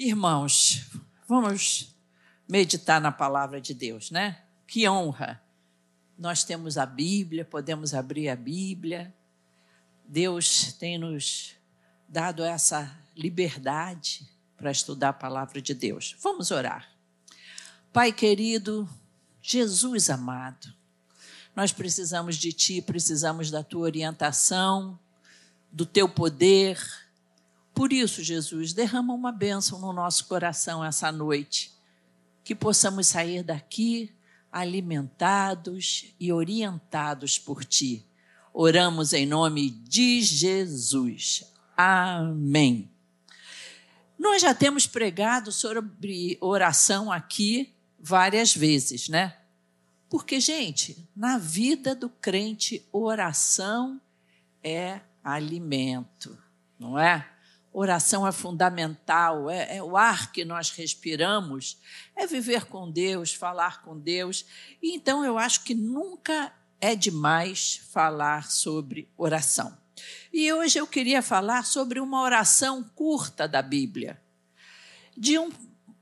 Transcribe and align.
Irmãos, 0.00 0.86
vamos 1.26 1.92
meditar 2.48 3.00
na 3.00 3.10
palavra 3.10 3.60
de 3.60 3.74
Deus, 3.74 4.12
né? 4.12 4.40
Que 4.64 4.88
honra. 4.88 5.42
Nós 6.16 6.44
temos 6.44 6.78
a 6.78 6.86
Bíblia, 6.86 7.44
podemos 7.44 7.92
abrir 7.92 8.28
a 8.28 8.36
Bíblia. 8.36 9.12
Deus 10.04 10.72
tem 10.74 10.98
nos 10.98 11.56
dado 12.08 12.44
essa 12.44 12.96
liberdade 13.16 14.24
para 14.56 14.70
estudar 14.70 15.08
a 15.08 15.12
palavra 15.12 15.60
de 15.60 15.74
Deus. 15.74 16.14
Vamos 16.22 16.52
orar. 16.52 16.88
Pai 17.92 18.12
querido, 18.12 18.88
Jesus 19.42 20.08
amado, 20.10 20.72
nós 21.56 21.72
precisamos 21.72 22.36
de 22.36 22.52
Ti, 22.52 22.80
precisamos 22.80 23.50
da 23.50 23.64
Tua 23.64 23.80
orientação, 23.80 24.96
do 25.72 25.84
Teu 25.84 26.08
poder 26.08 26.78
por 27.78 27.92
isso, 27.92 28.24
Jesus, 28.24 28.72
derrama 28.72 29.14
uma 29.14 29.30
bênção 29.30 29.78
no 29.78 29.92
nosso 29.92 30.26
coração 30.26 30.84
essa 30.84 31.12
noite, 31.12 31.72
que 32.42 32.52
possamos 32.52 33.06
sair 33.06 33.44
daqui 33.44 34.12
alimentados 34.50 36.12
e 36.18 36.32
orientados 36.32 37.38
por 37.38 37.64
Ti. 37.64 38.04
Oramos 38.52 39.12
em 39.12 39.24
nome 39.24 39.70
de 39.70 40.20
Jesus. 40.22 41.44
Amém. 41.76 42.90
Nós 44.18 44.42
já 44.42 44.52
temos 44.52 44.84
pregado 44.84 45.52
sobre 45.52 46.36
oração 46.40 47.12
aqui 47.12 47.72
várias 47.96 48.56
vezes, 48.56 49.08
né? 49.08 49.36
Porque, 50.10 50.40
gente, 50.40 51.08
na 51.14 51.38
vida 51.38 51.94
do 51.94 52.08
crente, 52.08 52.84
oração 52.90 54.00
é 54.64 55.00
alimento, 55.22 56.36
não 56.76 56.98
é? 56.98 57.37
Oração 57.72 58.26
é 58.26 58.32
fundamental, 58.32 59.50
é, 59.50 59.76
é, 59.76 59.82
o 59.82 59.96
ar 59.96 60.32
que 60.32 60.44
nós 60.44 60.70
respiramos, 60.70 61.78
é 62.16 62.26
viver 62.26 62.64
com 62.64 62.90
Deus, 62.90 63.32
falar 63.34 63.82
com 63.82 63.98
Deus. 63.98 64.46
E 64.82 64.94
então 64.94 65.24
eu 65.24 65.38
acho 65.38 65.62
que 65.64 65.74
nunca 65.74 66.52
é 66.80 66.96
demais 66.96 67.82
falar 67.90 68.50
sobre 68.50 69.08
oração. 69.16 69.76
E 70.32 70.52
hoje 70.52 70.78
eu 70.78 70.86
queria 70.86 71.20
falar 71.20 71.64
sobre 71.64 72.00
uma 72.00 72.22
oração 72.22 72.82
curta 72.94 73.46
da 73.46 73.60
Bíblia, 73.60 74.20
de, 75.16 75.38
um, 75.38 75.50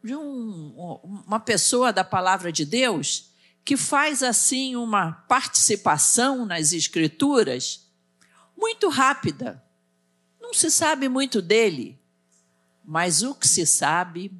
de 0.05 0.15
um, 0.15 1.01
uma 1.27 1.41
pessoa 1.41 1.93
da 1.93 2.05
palavra 2.05 2.53
de 2.53 2.65
Deus 2.65 3.33
que 3.65 3.77
faz 3.77 4.23
assim 4.23 4.77
uma 4.77 5.13
participação 5.13 6.47
nas 6.47 6.73
Escrituras 6.73 7.91
muito 8.57 8.89
rápida 8.89 9.66
não 10.47 10.55
se 10.55 10.71
sabe 10.71 11.09
muito 11.09 11.43
dele, 11.43 11.99
mas 12.85 13.23
o 13.23 13.35
que 13.35 13.49
se 13.49 13.67
sabe 13.67 14.33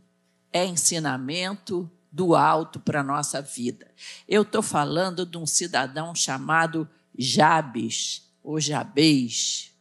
é 0.53 0.65
ensinamento 0.65 1.91
do 2.13 2.37
alto 2.37 2.79
para 2.79 3.01
a 3.01 3.05
nossa 3.05 3.43
vida. 3.43 3.93
Eu 4.29 4.43
estou 4.43 4.63
falando 4.63 5.27
de 5.27 5.37
um 5.37 5.45
cidadão 5.45 6.15
chamado 6.15 6.89
Jabes, 7.19 8.23
ou 8.43 8.61
Jabez. 8.61 9.75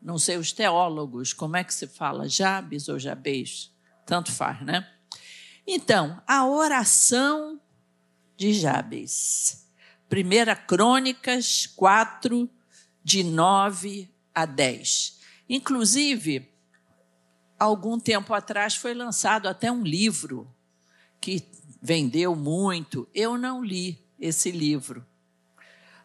Não 0.00 0.18
sei 0.18 0.36
os 0.36 0.52
teólogos, 0.52 1.32
como 1.32 1.56
é 1.56 1.64
que 1.64 1.72
se 1.72 1.86
fala, 1.86 2.28
Jabes 2.28 2.88
ou 2.88 2.98
Jabez? 2.98 3.72
Tanto 4.04 4.30
faz, 4.30 4.60
né? 4.60 4.86
Então, 5.66 6.20
a 6.26 6.46
oração 6.46 7.58
de 8.36 8.52
Jabes. 8.52 9.66
1 10.10 10.66
Crônicas 10.66 11.66
4, 11.66 12.50
de 13.02 13.24
9 13.24 14.10
a 14.34 14.44
10. 14.44 15.21
Inclusive, 15.48 16.48
algum 17.58 17.98
tempo 17.98 18.34
atrás 18.34 18.74
foi 18.74 18.94
lançado 18.94 19.48
até 19.48 19.70
um 19.70 19.82
livro 19.82 20.52
que 21.20 21.42
vendeu 21.80 22.34
muito. 22.34 23.08
Eu 23.14 23.38
não 23.38 23.64
li 23.64 23.98
esse 24.18 24.50
livro, 24.50 25.04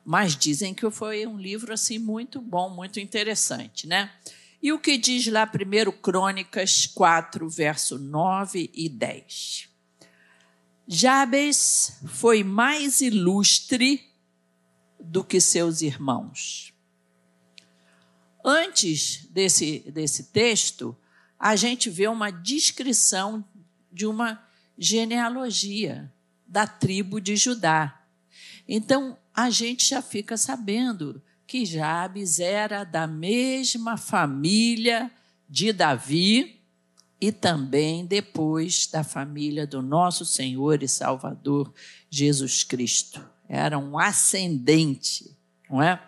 mas 0.03 0.35
dizem 0.35 0.73
que 0.73 0.89
foi 0.89 1.25
um 1.27 1.37
livro 1.37 1.73
assim 1.73 1.99
muito 1.99 2.41
bom, 2.41 2.69
muito 2.69 2.99
interessante, 2.99 3.87
né? 3.87 4.11
E 4.61 4.71
o 4.73 4.79
que 4.79 4.97
diz 4.97 5.27
lá 5.27 5.45
primeiro 5.45 5.93
Crônicas 5.93 6.87
4, 6.87 7.47
verso 7.49 7.99
9 7.99 8.71
e 8.73 8.89
10. 8.89 9.69
Jabes 10.87 11.99
foi 12.07 12.43
mais 12.43 13.01
ilustre 13.01 14.03
do 14.99 15.23
que 15.23 15.39
seus 15.39 15.81
irmãos. 15.81 16.73
Antes 18.49 19.27
desse, 19.29 19.79
desse 19.91 20.23
texto, 20.31 20.95
a 21.37 21.57
gente 21.57 21.89
vê 21.89 22.07
uma 22.07 22.31
descrição 22.31 23.43
de 23.91 24.07
uma 24.07 24.41
genealogia 24.77 26.09
da 26.47 26.65
tribo 26.65 27.19
de 27.19 27.35
Judá. 27.35 28.05
Então, 28.65 29.17
a 29.33 29.49
gente 29.49 29.89
já 29.89 30.01
fica 30.01 30.37
sabendo 30.37 31.21
que 31.45 31.65
Jabes 31.65 32.39
era 32.39 32.85
da 32.85 33.05
mesma 33.05 33.97
família 33.97 35.11
de 35.49 35.73
Davi 35.73 36.61
e 37.19 37.33
também 37.33 38.05
depois 38.05 38.87
da 38.87 39.03
família 39.03 39.67
do 39.67 39.81
nosso 39.81 40.23
Senhor 40.23 40.81
e 40.81 40.87
Salvador 40.87 41.73
Jesus 42.09 42.63
Cristo. 42.63 43.29
Era 43.49 43.77
um 43.77 43.99
ascendente, 43.99 45.35
não 45.69 45.83
é? 45.83 46.01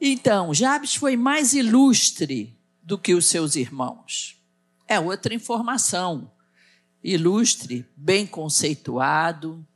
Então, 0.00 0.52
Jabes 0.52 0.94
foi 0.94 1.16
mais 1.16 1.54
ilustre 1.54 2.56
do 2.82 2.98
que 2.98 3.14
os 3.14 3.26
seus 3.26 3.56
irmãos. 3.56 4.40
É 4.86 5.00
outra 5.00 5.34
informação. 5.34 6.30
Ilustre, 7.02 7.86
bem 7.96 8.26
conceituado, 8.26 9.66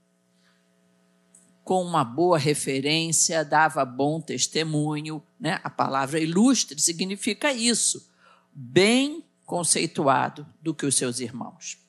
com 1.64 1.82
uma 1.82 2.04
boa 2.04 2.38
referência, 2.38 3.44
dava 3.44 3.84
bom 3.84 4.20
testemunho. 4.20 5.22
Né? 5.38 5.60
A 5.62 5.70
palavra 5.70 6.20
ilustre 6.20 6.80
significa 6.80 7.52
isso, 7.52 8.10
bem 8.52 9.24
conceituado 9.46 10.46
do 10.60 10.74
que 10.74 10.84
os 10.84 10.94
seus 10.94 11.20
irmãos. 11.20 11.79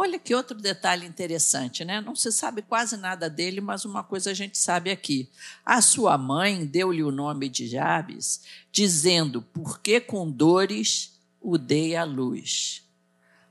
Olha 0.00 0.16
que 0.16 0.32
outro 0.32 0.56
detalhe 0.56 1.04
interessante, 1.04 1.84
né? 1.84 2.00
Não 2.00 2.14
se 2.14 2.30
sabe 2.30 2.62
quase 2.62 2.96
nada 2.96 3.28
dele, 3.28 3.60
mas 3.60 3.84
uma 3.84 4.04
coisa 4.04 4.30
a 4.30 4.34
gente 4.34 4.56
sabe 4.56 4.92
aqui. 4.92 5.28
A 5.66 5.82
sua 5.82 6.16
mãe 6.16 6.64
deu-lhe 6.64 7.02
o 7.02 7.10
nome 7.10 7.48
de 7.48 7.66
Jabes, 7.66 8.44
dizendo: 8.70 9.42
Porque 9.42 10.00
com 10.00 10.30
dores 10.30 11.18
o 11.40 11.58
dei 11.58 11.96
à 11.96 12.04
luz. 12.04 12.88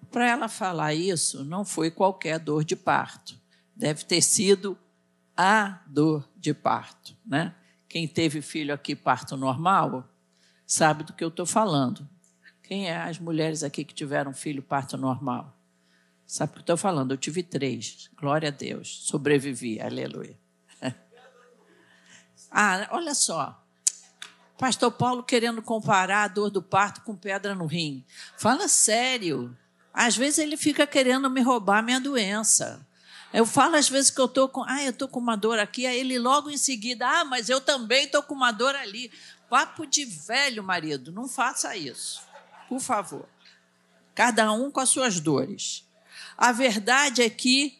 Para 0.09 0.25
ela 0.25 0.47
falar 0.47 0.93
isso, 0.93 1.43
não 1.43 1.65
foi 1.65 1.91
qualquer 1.91 2.39
dor 2.39 2.63
de 2.63 2.77
parto. 2.77 3.37
Deve 3.75 4.05
ter 4.05 4.21
sido 4.21 4.77
a 5.35 5.81
dor 5.85 6.29
de 6.37 6.53
parto, 6.53 7.13
né? 7.25 7.53
Quem 7.89 8.07
teve 8.07 8.41
filho 8.41 8.73
aqui 8.73 8.95
parto 8.95 9.35
normal 9.35 10.09
sabe 10.65 11.03
do 11.03 11.11
que 11.11 11.25
eu 11.25 11.27
estou 11.27 11.45
falando. 11.45 12.07
Quem 12.63 12.87
é 12.87 12.95
as 12.95 13.19
mulheres 13.19 13.63
aqui 13.63 13.83
que 13.83 13.93
tiveram 13.93 14.33
filho 14.33 14.63
parto 14.63 14.95
normal? 14.95 15.56
Sabe 16.27 16.49
o 16.49 16.53
que 16.55 16.59
eu 16.59 16.61
estou 16.61 16.77
falando? 16.77 17.13
Eu 17.13 17.17
tive 17.17 17.41
três. 17.41 18.09
Glória 18.19 18.49
a 18.49 18.51
Deus. 18.51 19.03
Sobrevivi. 19.05 19.79
Aleluia. 19.79 20.37
ah, 22.51 22.85
olha 22.91 23.15
só. 23.15 23.63
Pastor 24.57 24.91
Paulo 24.91 25.23
querendo 25.23 25.61
comparar 25.61 26.23
a 26.23 26.27
dor 26.27 26.49
do 26.49 26.61
parto 26.61 27.01
com 27.01 27.15
pedra 27.15 27.55
no 27.55 27.65
rim. 27.65 28.03
Fala 28.37 28.67
sério. 28.67 29.55
Às 29.93 30.17
vezes 30.17 30.39
ele 30.39 30.57
fica 30.57 30.85
querendo 30.85 31.29
me 31.29 31.41
roubar 31.41 31.81
minha 31.81 31.99
doença. 31.99 32.85
Eu 33.33 33.45
falo 33.45 33.75
às 33.77 33.87
vezes 33.87 34.09
que 34.09 34.19
eu 34.19 34.25
estou 34.25 34.49
com, 34.49 34.63
ah, 34.63 34.83
eu 34.83 34.89
estou 34.89 35.07
com 35.07 35.19
uma 35.19 35.37
dor 35.37 35.59
aqui, 35.59 35.85
aí 35.85 35.99
ele 35.99 36.19
logo 36.19 36.49
em 36.49 36.57
seguida, 36.57 37.07
ah, 37.07 37.25
mas 37.25 37.49
eu 37.49 37.61
também 37.61 38.05
estou 38.05 38.23
com 38.23 38.33
uma 38.33 38.51
dor 38.51 38.75
ali. 38.75 39.11
Papo 39.49 39.85
de 39.85 40.05
velho, 40.05 40.63
marido, 40.63 41.11
não 41.11 41.27
faça 41.27 41.75
isso, 41.75 42.21
por 42.67 42.79
favor. 42.79 43.27
Cada 44.15 44.51
um 44.51 44.69
com 44.71 44.79
as 44.79 44.89
suas 44.89 45.19
dores. 45.19 45.86
A 46.37 46.51
verdade 46.51 47.23
é 47.23 47.29
que 47.29 47.79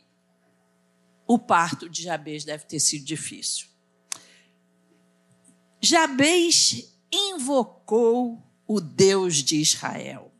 o 1.28 1.38
parto 1.38 1.88
de 1.88 2.02
Jabez 2.02 2.44
deve 2.44 2.66
ter 2.66 2.80
sido 2.80 3.06
difícil. 3.06 3.68
Jabez 5.80 6.92
invocou 7.12 8.44
o 8.66 8.82
Deus 8.82 9.36
de 9.36 9.62
Israel, 9.62 10.34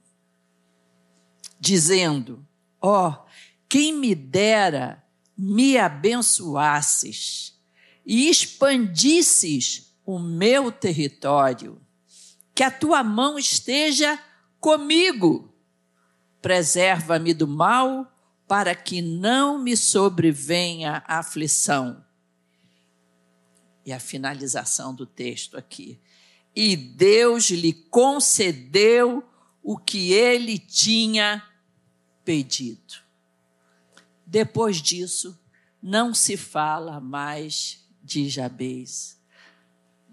dizendo: 1.60 2.46
Ó, 2.82 3.10
oh, 3.10 3.30
quem 3.70 3.94
me 3.94 4.16
dera 4.16 5.04
me 5.38 5.78
abençoasses 5.78 7.62
e 8.04 8.30
expandisses 8.30 9.94
o 10.04 10.18
meu 10.18 10.72
território, 10.72 11.80
que 12.56 12.64
a 12.64 12.72
tua 12.72 13.04
mão 13.04 13.38
esteja 13.38 14.18
comigo 14.60 15.47
preserva-me 16.42 17.34
do 17.34 17.48
mal, 17.48 18.12
para 18.48 18.74
que 18.74 19.02
não 19.02 19.60
me 19.60 19.76
sobrevenha 19.76 21.04
aflição. 21.06 22.04
E 23.86 23.92
a 23.92 24.00
finalização 24.00 24.94
do 24.94 25.06
texto 25.06 25.58
aqui. 25.58 26.00
E 26.56 26.76
Deus 26.76 27.50
lhe 27.50 27.74
concedeu 27.74 29.24
o 29.62 29.78
que 29.78 30.14
ele 30.14 30.58
tinha 30.58 31.44
pedido. 32.24 32.96
Depois 34.26 34.82
disso, 34.82 35.40
não 35.82 36.14
se 36.14 36.36
fala 36.36 37.00
mais 37.00 37.86
de 38.04 38.30
Jabez 38.30 39.18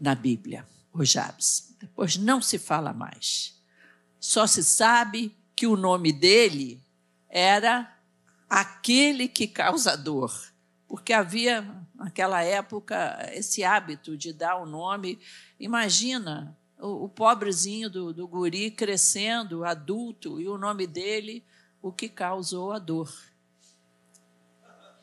na 0.01 0.15
Bíblia, 0.15 0.67
o 0.93 1.05
Jabes. 1.05 1.75
Depois 1.81 2.17
não 2.17 2.43
se 2.43 2.59
fala 2.59 2.93
mais. 2.93 3.61
Só 4.21 4.47
se 4.47 4.63
sabe 4.63 5.37
que 5.65 5.67
o 5.67 5.79
nome 5.79 6.13
dele 6.13 6.79
era 7.27 7.91
aquele 8.51 9.27
que 9.27 9.49
causa 9.49 9.97
dor. 9.97 10.31
Porque 10.87 11.11
havia, 11.11 11.67
naquela 11.95 12.43
época, 12.43 13.31
esse 13.33 13.65
hábito 13.65 14.15
de 14.15 14.31
dar 14.31 14.57
o 14.57 14.67
nome. 14.67 15.19
Imagina 15.59 16.55
o, 16.79 17.05
o 17.05 17.09
pobrezinho 17.09 17.89
do, 17.89 18.13
do 18.13 18.29
guri 18.29 18.71
crescendo, 18.71 19.65
adulto, 19.65 20.39
e 20.39 20.47
o 20.47 20.59
nome 20.59 20.87
dele, 20.87 21.43
o 21.81 21.91
que 21.91 22.11
causou 22.11 22.73
a 22.73 22.79
dor. 22.79 23.11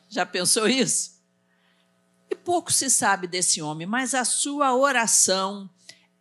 Já 0.08 0.24
pensou 0.24 0.68
isso? 0.68 1.20
E 2.30 2.36
pouco 2.36 2.72
se 2.72 2.88
sabe 2.88 3.26
desse 3.26 3.60
homem, 3.60 3.84
mas 3.84 4.14
a 4.14 4.24
sua 4.24 4.76
oração 4.76 5.68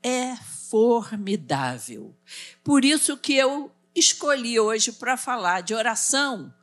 é 0.01 0.35
formidável. 0.35 2.15
Por 2.63 2.83
isso 2.83 3.15
que 3.15 3.35
eu 3.35 3.71
escolhi 3.95 4.59
hoje 4.59 4.91
para 4.91 5.17
falar 5.17 5.61
de 5.61 5.73
oração 5.73 6.53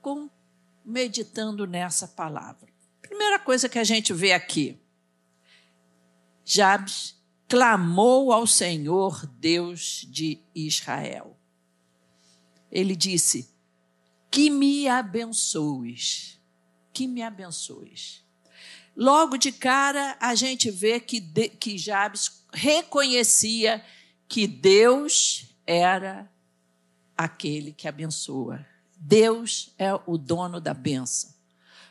com 0.00 0.30
meditando 0.84 1.66
nessa 1.66 2.06
palavra. 2.06 2.68
Primeira 3.02 3.38
coisa 3.38 3.68
que 3.68 3.78
a 3.78 3.84
gente 3.84 4.12
vê 4.12 4.32
aqui. 4.32 4.80
Jabes 6.44 7.16
clamou 7.48 8.32
ao 8.32 8.46
Senhor 8.46 9.26
Deus 9.26 10.06
de 10.08 10.40
Israel. 10.54 11.36
Ele 12.70 12.94
disse: 12.94 13.52
Que 14.30 14.50
me 14.50 14.88
abençoes, 14.88 16.40
que 16.92 17.06
me 17.06 17.22
abençoes. 17.22 18.24
Logo 18.96 19.36
de 19.36 19.52
cara, 19.52 20.16
a 20.20 20.34
gente 20.34 20.70
vê 20.70 20.98
que, 20.98 21.20
de, 21.20 21.48
que 21.50 21.76
Jabes 21.76 22.44
reconhecia 22.52 23.84
que 24.28 24.46
Deus 24.46 25.55
era 25.66 26.30
aquele 27.16 27.72
que 27.72 27.88
abençoa. 27.88 28.64
Deus 28.96 29.74
é 29.78 29.92
o 30.06 30.16
dono 30.16 30.60
da 30.60 30.72
benção. 30.72 31.34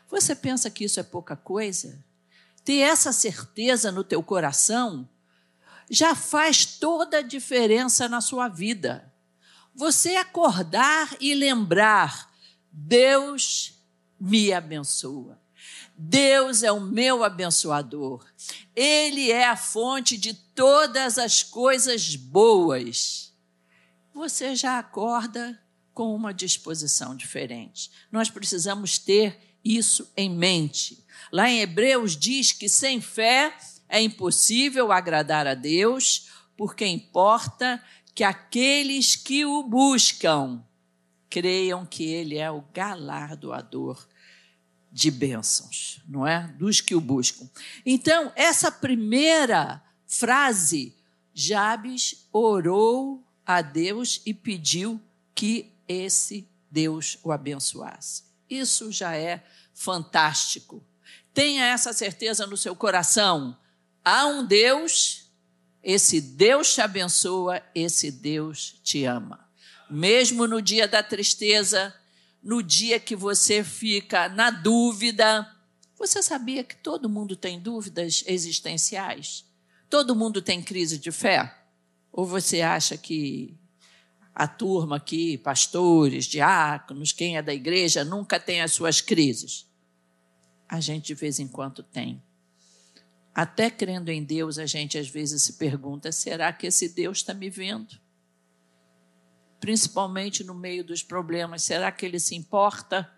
Você 0.08 0.34
pensa 0.34 0.70
que 0.70 0.84
isso 0.84 1.00
é 1.00 1.02
pouca 1.02 1.36
coisa? 1.36 2.04
Ter 2.64 2.78
essa 2.78 3.12
certeza 3.12 3.92
no 3.92 4.02
teu 4.02 4.22
coração 4.22 5.08
já 5.88 6.14
faz 6.14 6.64
toda 6.64 7.18
a 7.18 7.22
diferença 7.22 8.08
na 8.08 8.20
sua 8.20 8.48
vida. 8.48 9.12
Você 9.74 10.16
acordar 10.16 11.16
e 11.20 11.34
lembrar: 11.34 12.32
Deus 12.72 13.74
me 14.18 14.52
abençoa. 14.52 15.38
Deus 15.96 16.62
é 16.62 16.70
o 16.70 16.80
meu 16.80 17.24
abençoador. 17.24 18.24
Ele 18.74 19.30
é 19.30 19.48
a 19.48 19.56
fonte 19.56 20.16
de 20.16 20.34
todas 20.34 21.18
as 21.18 21.42
coisas 21.42 22.16
boas. 22.16 23.25
Você 24.16 24.56
já 24.56 24.78
acorda 24.78 25.60
com 25.92 26.14
uma 26.14 26.32
disposição 26.32 27.14
diferente. 27.14 27.90
Nós 28.10 28.30
precisamos 28.30 28.98
ter 28.98 29.38
isso 29.62 30.10
em 30.16 30.30
mente. 30.30 31.04
Lá 31.30 31.50
em 31.50 31.60
Hebreus 31.60 32.16
diz 32.16 32.50
que 32.50 32.66
sem 32.66 32.98
fé 32.98 33.54
é 33.86 34.00
impossível 34.00 34.90
agradar 34.90 35.46
a 35.46 35.52
Deus, 35.52 36.30
porque 36.56 36.86
importa 36.86 37.78
que 38.14 38.24
aqueles 38.24 39.16
que 39.16 39.44
o 39.44 39.62
buscam 39.62 40.64
creiam 41.28 41.84
que 41.84 42.04
Ele 42.04 42.38
é 42.38 42.50
o 42.50 42.64
galardoador 42.72 44.08
de 44.90 45.10
bênçãos, 45.10 46.00
não 46.08 46.26
é? 46.26 46.48
Dos 46.58 46.80
que 46.80 46.94
o 46.94 47.02
buscam. 47.02 47.46
Então, 47.84 48.32
essa 48.34 48.72
primeira 48.72 49.84
frase, 50.06 50.96
Jabes 51.34 52.26
orou 52.32 53.25
a 53.46 53.62
Deus 53.62 54.20
e 54.26 54.34
pediu 54.34 55.00
que 55.34 55.72
esse 55.86 56.48
Deus 56.70 57.18
o 57.22 57.30
abençoasse. 57.30 58.24
Isso 58.50 58.90
já 58.90 59.16
é 59.16 59.44
fantástico. 59.72 60.84
Tenha 61.32 61.64
essa 61.64 61.92
certeza 61.92 62.46
no 62.46 62.56
seu 62.56 62.74
coração. 62.74 63.56
Há 64.04 64.26
um 64.26 64.44
Deus, 64.44 65.30
esse 65.82 66.20
Deus 66.20 66.74
te 66.74 66.80
abençoa, 66.80 67.62
esse 67.74 68.10
Deus 68.10 68.80
te 68.82 69.04
ama. 69.04 69.46
Mesmo 69.88 70.46
no 70.46 70.60
dia 70.60 70.88
da 70.88 71.02
tristeza, 71.02 71.94
no 72.42 72.62
dia 72.62 72.98
que 72.98 73.14
você 73.14 73.62
fica 73.62 74.28
na 74.28 74.50
dúvida, 74.50 75.48
você 75.98 76.22
sabia 76.22 76.64
que 76.64 76.76
todo 76.76 77.08
mundo 77.08 77.36
tem 77.36 77.60
dúvidas 77.60 78.24
existenciais? 78.26 79.44
Todo 79.88 80.16
mundo 80.16 80.42
tem 80.42 80.62
crise 80.62 80.98
de 80.98 81.12
fé? 81.12 81.65
Ou 82.16 82.24
você 82.24 82.62
acha 82.62 82.96
que 82.96 83.54
a 84.34 84.48
turma 84.48 84.96
aqui, 84.96 85.36
pastores, 85.36 86.24
diáconos, 86.24 87.12
quem 87.12 87.36
é 87.36 87.42
da 87.42 87.52
igreja, 87.52 88.06
nunca 88.06 88.40
tem 88.40 88.62
as 88.62 88.72
suas 88.72 89.02
crises. 89.02 89.70
A 90.66 90.80
gente 90.80 91.08
de 91.08 91.14
vez 91.14 91.38
em 91.38 91.46
quando 91.46 91.82
tem. 91.82 92.22
Até 93.34 93.70
crendo 93.70 94.10
em 94.10 94.24
Deus, 94.24 94.58
a 94.58 94.64
gente 94.64 94.96
às 94.96 95.10
vezes 95.10 95.42
se 95.42 95.52
pergunta: 95.58 96.10
será 96.10 96.50
que 96.54 96.66
esse 96.66 96.88
Deus 96.88 97.18
está 97.18 97.34
me 97.34 97.50
vendo? 97.50 98.00
Principalmente 99.60 100.42
no 100.42 100.54
meio 100.54 100.82
dos 100.82 101.02
problemas, 101.02 101.64
será 101.64 101.92
que 101.92 102.06
ele 102.06 102.18
se 102.18 102.34
importa? 102.34 103.12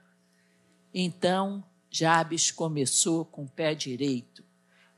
Então, 0.93 1.65
Jabes 1.89 2.51
começou 2.51 3.25
com 3.25 3.45
o 3.45 3.49
pé 3.49 3.77
direito. 3.77 4.45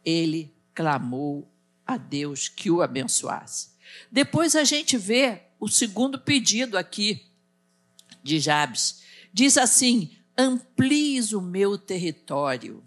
Ele 0.03 0.55
clamou 0.75 1.53
a 1.87 1.99
Deus 1.99 2.49
que 2.49 2.71
o 2.71 2.81
abençoasse. 2.81 3.79
Depois 4.11 4.57
a 4.57 4.65
gente 4.65 4.97
vê 4.97 5.43
o 5.59 5.69
segundo 5.69 6.19
pedido 6.19 6.77
aqui 6.77 7.27
de 8.23 8.39
Jabes. 8.39 9.03
Diz 9.33 9.57
assim: 9.57 10.17
amplies 10.37 11.33
o 11.33 11.41
meu 11.41 11.79
território. 11.79 12.85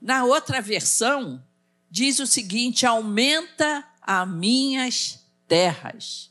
Na 0.00 0.24
outra 0.24 0.60
versão, 0.60 1.44
diz 1.90 2.18
o 2.18 2.26
seguinte: 2.26 2.86
aumenta 2.86 3.84
as 4.00 4.28
minhas 4.28 5.26
terras. 5.46 6.30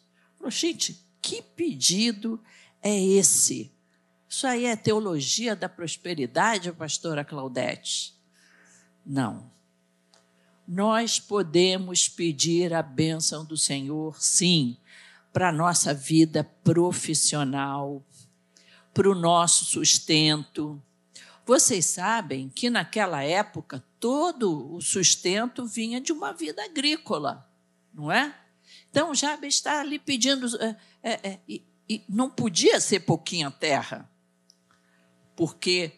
Gente, 0.50 1.06
que 1.22 1.42
pedido 1.42 2.42
é 2.81 2.98
esse? 2.98 3.74
Isso 4.30 4.48
aí 4.48 4.66
é 4.66 4.76
teologia 4.76 5.56
da 5.56 5.68
prosperidade, 5.68 6.71
pastora 6.71 7.26
Claudete? 7.26 8.16
Não 9.06 9.56
nós 10.68 11.19
podemos 11.19 12.09
pedir 12.09 12.74
a 12.74 12.83
bênção 12.83 13.45
do 13.45 13.56
Senhor, 13.56 14.21
sim, 14.21 14.78
para 15.31 15.50
a 15.50 15.52
nossa 15.52 15.94
vida 15.94 16.44
profissional, 16.44 18.04
para 18.94 19.09
o 19.09 19.16
nosso 19.16 19.64
sustento. 19.64 20.81
Vocês 21.45 21.86
sabem 21.86 22.50
que 22.50 22.69
naquela 22.69 23.24
época 23.24 23.81
todo 24.00 24.76
o 24.76 24.81
sustento 24.81 25.66
vinha 25.66 26.02
de 26.02 26.12
uma 26.12 26.33
vida 26.33 26.64
agrícola, 26.66 27.50
não 27.94 28.12
é? 28.12 28.36
Então 28.90 29.16
Jabes 29.16 29.56
está 29.56 29.80
ali 29.80 29.97
pedindo, 29.97 30.47
é, 30.62 30.76
é, 31.02 31.30
é, 31.30 31.40
e, 31.47 31.64
e 31.88 32.04
não 32.09 32.30
podia 32.30 32.81
ser 32.81 33.02
pouquinha 33.02 33.50
terra, 33.50 34.09
porque 35.36 35.94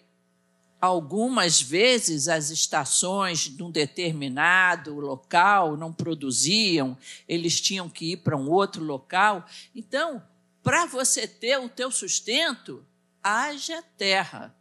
Algumas 0.81 1.61
vezes 1.61 2.29
as 2.29 2.49
estações 2.49 3.39
de 3.39 3.61
um 3.61 3.69
determinado 3.69 4.95
local 4.95 5.75
não 5.75 5.91
produziam, 5.91 6.97
eles 7.27 7.59
tinham 7.59 7.89
que 7.89 8.13
ir 8.13 8.17
para 8.17 8.37
um 8.37 8.49
outro 8.49 8.83
local. 8.83 9.45
Então, 9.75 10.23
para 10.63 10.85
você 10.85 11.27
ter 11.27 11.57
o 11.57 11.67
teu 11.67 11.91
sustento, 11.91 12.85
haja 13.21 13.81
terra. 13.97 14.55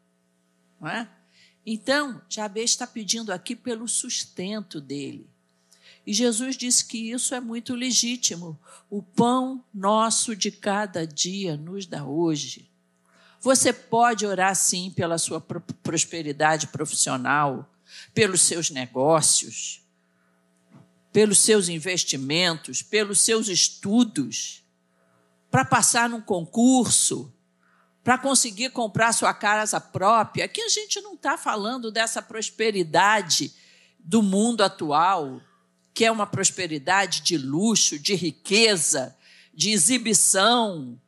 Não 0.81 0.89
é? 0.89 1.09
Então, 1.65 2.21
Jabé 2.29 2.63
está 2.63 2.87
pedindo 2.87 3.33
aqui 3.33 3.55
pelo 3.55 3.87
sustento 3.87 4.81
dele. 4.81 5.29
E 6.07 6.13
Jesus 6.13 6.57
disse 6.57 6.87
que 6.87 7.11
isso 7.11 7.35
é 7.35 7.41
muito 7.41 7.75
legítimo. 7.75 8.59
O 8.89 9.03
pão 9.03 9.63
nosso 9.73 10.35
de 10.35 10.51
cada 10.51 11.07
dia 11.07 11.57
nos 11.57 11.85
dá 11.85 12.05
hoje. 12.05 12.68
Você 13.41 13.73
pode 13.73 14.27
orar 14.27 14.55
sim 14.55 14.91
pela 14.91 15.19
sua 15.19 15.41
prosperidade 15.41 16.69
profissional, 16.69 17.69
pelos 18.13 18.43
seus 18.43 18.71
negócios, 18.71 19.83
pelos 21.13 21.39
seus 21.39 21.69
investimentos, 21.69 22.83
pelos 22.83 23.21
seus 23.21 23.49
estudos, 23.49 24.63
para 25.51 25.65
passar 25.65 26.09
num 26.09 26.21
concurso, 26.21 27.33
para 28.05 28.19
conseguir 28.19 28.71
comprar 28.71 29.13
sua 29.13 29.33
casa 29.33 29.81
própria. 29.81 30.45
Aqui 30.45 30.61
a 30.61 30.69
gente 30.69 31.01
não 31.01 31.15
está 31.15 31.39
falando 31.39 31.91
dessa 31.91 32.21
prosperidade 32.21 33.55
do 33.99 34.23
mundo 34.23 34.63
atual, 34.63 35.41
que 35.95 36.05
é 36.05 36.11
uma 36.11 36.27
prosperidade 36.27 37.23
de 37.23 37.37
luxo, 37.37 37.99
de 37.99 38.15
riqueza, 38.15 39.17
de 39.53 39.71
exibição, 39.71 41.01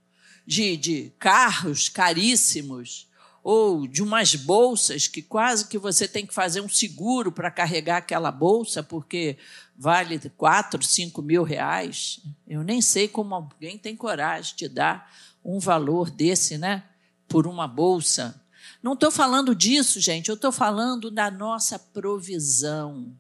de, 0.47 0.77
de 0.77 1.13
carros 1.19 1.89
caríssimos, 1.89 3.09
ou 3.43 3.87
de 3.87 4.03
umas 4.03 4.35
bolsas 4.35 5.07
que 5.07 5.23
quase 5.23 5.67
que 5.67 5.79
você 5.79 6.07
tem 6.07 6.27
que 6.27 6.35
fazer 6.35 6.61
um 6.61 6.69
seguro 6.69 7.33
para 7.33 7.51
carregar 7.51 7.97
aquela 7.97 8.31
bolsa, 8.31 8.83
porque 8.83 9.39
vale 9.77 10.19
4, 10.37 10.83
5 10.83 11.23
mil 11.23 11.43
reais. 11.43 12.21
Eu 12.47 12.63
nem 12.63 12.83
sei 12.83 13.09
como 13.09 13.35
alguém 13.35 13.79
tem 13.79 13.97
coragem 13.97 14.55
de 14.57 14.69
dar 14.69 15.11
um 15.43 15.59
valor 15.59 16.11
desse, 16.11 16.59
né? 16.59 16.85
Por 17.27 17.47
uma 17.47 17.67
bolsa. 17.67 18.39
Não 18.83 18.93
estou 18.93 19.11
falando 19.11 19.55
disso, 19.55 20.01
gente, 20.01 20.29
eu 20.29 20.35
estou 20.35 20.53
falando 20.53 21.11
da 21.11 21.31
nossa 21.31 21.79
provisão, 21.79 23.15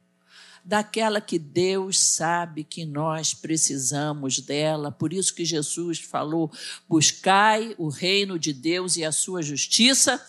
daquela 0.64 1.20
que 1.20 1.38
Deus 1.38 1.98
sabe 1.98 2.64
que 2.64 2.84
nós 2.84 3.34
precisamos 3.34 4.38
dela. 4.40 4.92
Por 4.92 5.12
isso 5.12 5.34
que 5.34 5.44
Jesus 5.44 5.98
falou: 5.98 6.50
buscai 6.88 7.74
o 7.78 7.88
reino 7.88 8.38
de 8.38 8.52
Deus 8.52 8.96
e 8.96 9.04
a 9.04 9.12
sua 9.12 9.42
justiça, 9.42 10.20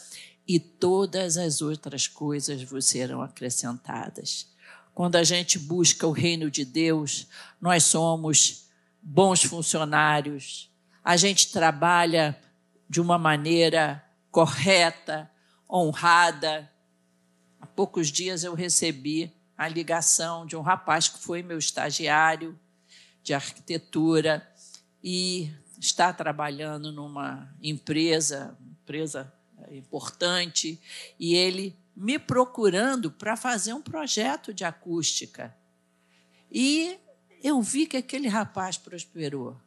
e 0.47 0.59
todas 0.59 1.37
as 1.37 1.61
outras 1.61 2.07
coisas 2.07 2.63
vos 2.63 2.85
serão 2.85 3.21
acrescentadas. 3.21 4.47
Quando 4.93 5.15
a 5.15 5.23
gente 5.23 5.57
busca 5.57 6.05
o 6.05 6.11
reino 6.11 6.51
de 6.51 6.65
Deus, 6.65 7.27
nós 7.59 7.83
somos 7.83 8.65
bons 9.01 9.43
funcionários, 9.43 10.69
a 11.03 11.17
gente 11.17 11.51
trabalha 11.51 12.39
de 12.87 13.01
uma 13.01 13.17
maneira 13.17 14.03
correta, 14.29 15.31
honrada. 15.69 16.69
Há 17.59 17.65
poucos 17.65 18.11
dias 18.11 18.43
eu 18.43 18.53
recebi 18.53 19.33
a 19.57 19.67
ligação 19.67 20.45
de 20.45 20.55
um 20.55 20.61
rapaz 20.61 21.07
que 21.07 21.19
foi 21.19 21.43
meu 21.43 21.57
estagiário 21.57 22.59
de 23.23 23.33
arquitetura 23.33 24.47
e 25.03 25.51
está 25.79 26.13
trabalhando 26.13 26.91
numa 26.91 27.53
empresa, 27.61 28.57
empresa 28.83 29.31
importante, 29.71 30.79
e 31.19 31.35
ele 31.35 31.75
me 31.95 32.17
procurando 32.17 33.11
para 33.11 33.35
fazer 33.35 33.73
um 33.73 33.81
projeto 33.81 34.53
de 34.53 34.63
acústica. 34.63 35.55
E 36.51 36.97
eu 37.43 37.61
vi 37.61 37.85
que 37.85 37.97
aquele 37.97 38.27
rapaz 38.27 38.77
prosperou. 38.77 39.57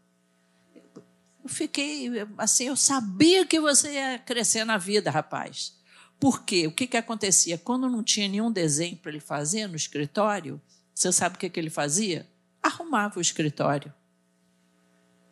Eu 1.42 1.48
fiquei 1.48 2.08
assim, 2.38 2.64
eu 2.64 2.76
sabia 2.76 3.46
que 3.46 3.60
você 3.60 3.92
ia 3.92 4.18
crescer 4.18 4.64
na 4.64 4.78
vida, 4.78 5.10
rapaz. 5.10 5.76
Por 6.24 6.42
quê? 6.42 6.66
O 6.66 6.72
que, 6.72 6.86
que 6.86 6.96
acontecia? 6.96 7.58
Quando 7.58 7.86
não 7.86 8.02
tinha 8.02 8.26
nenhum 8.26 8.50
desenho 8.50 8.96
para 8.96 9.10
ele 9.10 9.20
fazer 9.20 9.66
no 9.66 9.76
escritório, 9.76 10.58
você 10.94 11.12
sabe 11.12 11.36
o 11.36 11.38
que, 11.38 11.50
que 11.50 11.60
ele 11.60 11.68
fazia? 11.68 12.26
Arrumava 12.62 13.18
o 13.18 13.20
escritório. 13.20 13.92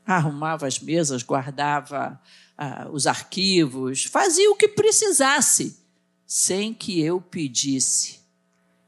Arrumava 0.04 0.66
as 0.66 0.78
mesas, 0.78 1.22
guardava 1.22 2.20
ah, 2.58 2.90
os 2.92 3.06
arquivos, 3.06 4.04
fazia 4.04 4.50
o 4.50 4.54
que 4.54 4.68
precisasse, 4.68 5.82
sem 6.26 6.74
que 6.74 7.00
eu 7.00 7.22
pedisse. 7.22 8.20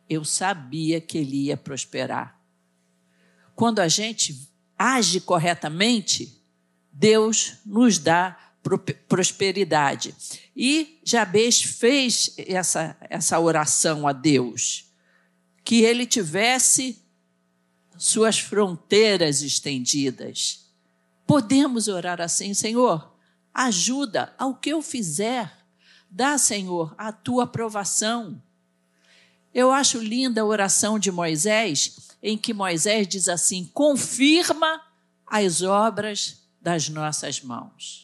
Eu 0.06 0.26
sabia 0.26 1.00
que 1.00 1.16
ele 1.16 1.44
ia 1.44 1.56
prosperar. 1.56 2.38
Quando 3.56 3.78
a 3.78 3.88
gente 3.88 4.46
age 4.78 5.22
corretamente, 5.22 6.38
Deus 6.92 7.54
nos 7.64 7.98
dá 7.98 8.43
prosperidade. 9.08 10.14
E 10.56 10.98
Jabez 11.04 11.62
fez 11.62 12.34
essa, 12.38 12.96
essa 13.10 13.38
oração 13.38 14.06
a 14.06 14.12
Deus, 14.12 14.90
que 15.64 15.82
ele 15.82 16.06
tivesse 16.06 17.02
suas 17.96 18.38
fronteiras 18.38 19.42
estendidas. 19.42 20.66
Podemos 21.26 21.88
orar 21.88 22.20
assim, 22.20 22.54
Senhor, 22.54 23.14
ajuda 23.52 24.34
ao 24.38 24.54
que 24.54 24.70
eu 24.70 24.82
fizer. 24.82 25.50
Dá, 26.10 26.36
Senhor, 26.38 26.94
a 26.98 27.12
tua 27.12 27.44
aprovação. 27.44 28.42
Eu 29.52 29.70
acho 29.70 29.98
linda 29.98 30.40
a 30.40 30.44
oração 30.44 30.98
de 30.98 31.10
Moisés, 31.12 32.10
em 32.22 32.36
que 32.36 32.52
Moisés 32.52 33.06
diz 33.06 33.28
assim: 33.28 33.70
confirma 33.72 34.82
as 35.26 35.62
obras 35.62 36.44
das 36.60 36.88
nossas 36.88 37.40
mãos. 37.40 38.03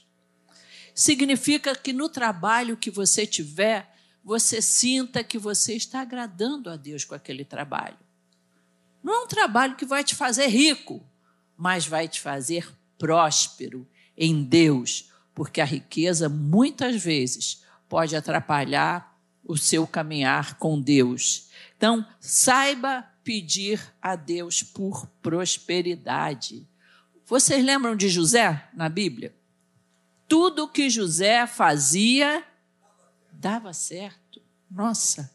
Significa 0.94 1.74
que 1.74 1.92
no 1.92 2.08
trabalho 2.08 2.76
que 2.76 2.90
você 2.90 3.26
tiver, 3.26 3.94
você 4.22 4.60
sinta 4.60 5.24
que 5.24 5.38
você 5.38 5.74
está 5.74 6.00
agradando 6.00 6.70
a 6.70 6.76
Deus 6.76 7.04
com 7.04 7.14
aquele 7.14 7.44
trabalho. 7.44 7.98
Não 9.02 9.14
é 9.14 9.24
um 9.24 9.28
trabalho 9.28 9.76
que 9.76 9.86
vai 9.86 10.04
te 10.04 10.14
fazer 10.14 10.46
rico, 10.48 11.02
mas 11.56 11.86
vai 11.86 12.06
te 12.06 12.20
fazer 12.20 12.68
próspero 12.98 13.88
em 14.16 14.42
Deus, 14.42 15.10
porque 15.34 15.60
a 15.60 15.64
riqueza 15.64 16.28
muitas 16.28 17.02
vezes 17.02 17.64
pode 17.88 18.14
atrapalhar 18.14 19.18
o 19.42 19.56
seu 19.56 19.86
caminhar 19.86 20.58
com 20.58 20.80
Deus. 20.80 21.48
Então, 21.76 22.06
saiba 22.20 23.02
pedir 23.24 23.80
a 24.02 24.16
Deus 24.16 24.62
por 24.62 25.06
prosperidade. 25.22 26.68
Vocês 27.24 27.64
lembram 27.64 27.96
de 27.96 28.08
José 28.08 28.68
na 28.74 28.88
Bíblia? 28.88 29.34
Tudo 30.30 30.68
que 30.68 30.88
José 30.88 31.44
fazia 31.44 32.46
dava 33.32 33.72
certo. 33.72 34.40
Nossa. 34.70 35.28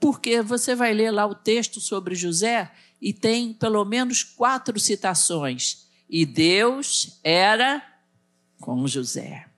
Porque 0.00 0.42
você 0.42 0.74
vai 0.74 0.92
ler 0.92 1.12
lá 1.12 1.24
o 1.24 1.34
texto 1.34 1.80
sobre 1.80 2.16
José 2.16 2.72
e 3.00 3.12
tem 3.12 3.54
pelo 3.54 3.84
menos 3.84 4.24
quatro 4.24 4.80
citações. 4.80 5.86
E 6.10 6.26
Deus 6.26 7.20
era 7.22 7.80
com 8.60 8.84
José. 8.88 9.48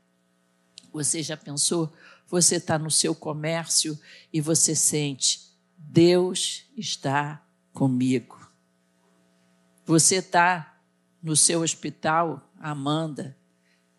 Você 0.92 1.22
já 1.22 1.36
pensou? 1.36 1.90
Você 2.26 2.56
está 2.56 2.78
no 2.78 2.90
seu 2.90 3.14
comércio 3.14 3.98
e 4.30 4.38
você 4.38 4.74
sente: 4.74 5.50
Deus 5.78 6.66
está 6.76 7.42
comigo. 7.72 8.52
Você 9.86 10.16
está 10.16 10.78
no 11.22 11.34
seu 11.34 11.62
hospital, 11.62 12.52
Amanda, 12.60 13.34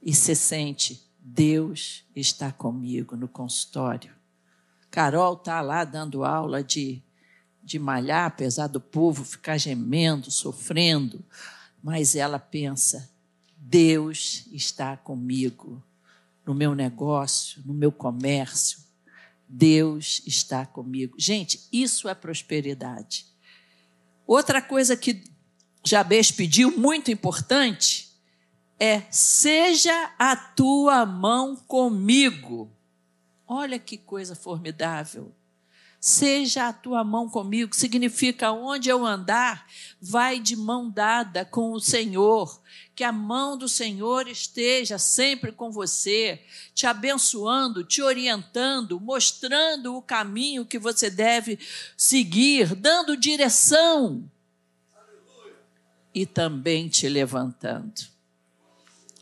e 0.01 0.13
se 0.13 0.36
sente, 0.36 1.03
Deus 1.20 2.06
está 2.15 2.51
comigo 2.51 3.15
no 3.15 3.27
consultório. 3.27 4.13
Carol 4.89 5.34
está 5.34 5.62
lá 5.62 5.84
dando 5.84 6.24
aula 6.24 6.63
de, 6.63 7.01
de 7.62 7.77
malhar, 7.77 8.25
apesar 8.25 8.68
do 8.68 8.79
povo 8.79 9.24
ficar 9.24 9.58
gemendo, 9.58 10.32
sofrendo, 10.32 11.24
mas 11.84 12.15
ela 12.15 12.39
pensa: 12.39 13.10
Deus 13.56 14.48
está 14.51 14.98
comigo 14.98 15.84
no 16.46 16.56
meu 16.56 16.74
negócio, 16.74 17.62
no 17.65 17.74
meu 17.74 17.91
comércio. 17.91 18.79
Deus 19.48 20.22
está 20.25 20.65
comigo. 20.65 21.15
Gente, 21.18 21.68
isso 21.72 22.08
é 22.08 22.13
prosperidade. 22.13 23.25
Outra 24.25 24.62
coisa 24.62 24.96
que 24.96 25.24
Jabez 25.84 26.32
pediu, 26.32 26.77
muito 26.77 27.10
importante, 27.10 28.09
é: 28.79 29.03
seja 29.12 30.12
a 30.17 30.36
tua 30.36 31.05
mão 31.05 31.55
comigo. 31.55 32.71
Olha 33.48 33.77
que 33.77 33.98
coisa 33.98 34.36
formidável. 34.36 35.33
Seja 36.00 36.69
a 36.69 36.74
tua 36.74 37.03
mão 37.03 37.29
comigo, 37.29 37.75
significa 37.75 38.53
onde 38.53 38.88
eu 38.88 39.05
andar, 39.05 39.67
vai 40.00 40.39
de 40.39 40.55
mão 40.55 40.89
dada 40.89 41.43
com 41.43 41.74
o 41.74 41.79
Senhor. 41.79 42.62
Que 42.95 43.03
a 43.03 43.12
mão 43.12 43.57
do 43.57 43.67
Senhor 43.67 44.25
esteja 44.29 44.98
sempre 44.98 45.51
com 45.51 45.71
você, 45.71 46.41
te 46.74 46.88
abençoando, 46.88 47.83
te 47.83 48.01
orientando, 48.01 48.98
mostrando 48.98 49.98
o 49.98 50.01
caminho 50.01 50.65
que 50.65 50.79
você 50.79 51.09
deve 51.09 51.59
seguir, 51.98 52.75
dando 52.75 53.17
direção 53.17 54.24
e 56.15 56.25
também 56.25 56.88
te 56.88 57.09
levantando. 57.09 58.19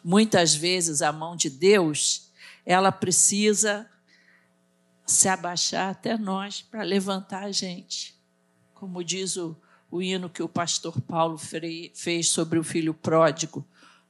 Muitas 0.10 0.56
vezes 0.56 1.02
a 1.02 1.12
mão 1.12 1.36
de 1.36 1.50
Deus, 1.50 2.32
ela 2.66 2.94
precisa 2.94 3.86
se 5.06 5.28
abaixar 5.28 5.90
até 5.90 6.18
nós 6.18 6.62
para 6.62 6.82
levantar 6.82 7.44
a 7.44 7.52
gente. 7.52 8.16
Como 8.74 9.04
diz 9.04 9.36
o, 9.36 9.54
o 9.92 10.02
hino 10.02 10.30
que 10.30 10.42
o 10.42 10.48
pastor 10.48 11.02
Paulo 11.02 11.38
fez 11.38 12.30
sobre 12.30 12.58
o 12.58 12.64
filho 12.64 12.94
pródigo: 12.94 13.68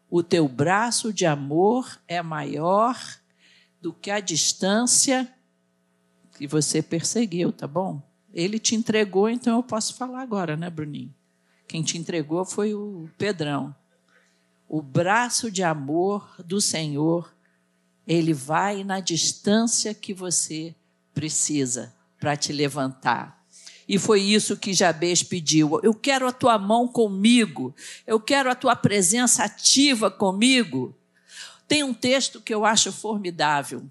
o 0.07 0.21
teu 0.21 0.47
braço 0.47 1.11
de 1.11 1.25
amor 1.25 1.99
é 2.07 2.21
maior 2.21 2.95
do 3.81 3.91
que 3.91 4.11
a 4.11 4.19
distância 4.19 5.27
que 6.37 6.45
você 6.45 6.79
perseguiu, 6.79 7.51
tá 7.51 7.65
bom? 7.65 8.03
Ele 8.31 8.59
te 8.59 8.75
entregou, 8.75 9.27
então 9.27 9.55
eu 9.55 9.63
posso 9.63 9.95
falar 9.95 10.21
agora, 10.21 10.55
né, 10.55 10.69
Bruninho? 10.69 11.11
Quem 11.67 11.81
te 11.81 11.97
entregou 11.97 12.45
foi 12.45 12.75
o 12.75 13.09
Pedrão. 13.17 13.75
O 14.67 14.81
braço 14.81 15.49
de 15.49 15.63
amor 15.63 16.35
do 16.43 16.59
Senhor, 16.59 17.33
ele 18.05 18.33
vai 18.33 18.83
na 18.83 18.99
distância 18.99 19.93
que 19.93 20.13
você 20.13 20.75
precisa 21.13 21.93
para 22.19 22.35
te 22.35 22.51
levantar. 22.51 23.37
E 23.87 23.97
foi 23.97 24.21
isso 24.21 24.57
que 24.57 24.73
Jabez 24.73 25.23
pediu. 25.23 25.79
Eu 25.81 25.93
quero 25.93 26.27
a 26.27 26.31
tua 26.31 26.59
mão 26.59 26.87
comigo. 26.87 27.73
Eu 28.05 28.19
quero 28.19 28.51
a 28.51 28.55
tua 28.55 28.75
presença 28.75 29.45
ativa 29.45 30.11
comigo. 30.11 30.93
Tem 31.67 31.83
um 31.83 31.93
texto 31.93 32.41
que 32.41 32.53
eu 32.53 32.65
acho 32.65 32.91
formidável 32.91 33.89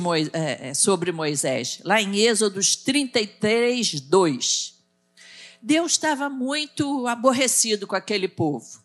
Moisés, 0.00 0.30
é, 0.32 0.74
sobre 0.74 1.12
Moisés, 1.12 1.80
lá 1.84 2.00
em 2.00 2.16
Êxodos 2.16 2.76
33, 2.76 4.00
2. 4.00 4.74
Deus 5.60 5.92
estava 5.92 6.28
muito 6.28 7.06
aborrecido 7.06 7.86
com 7.86 7.94
aquele 7.94 8.28
povo. 8.28 8.81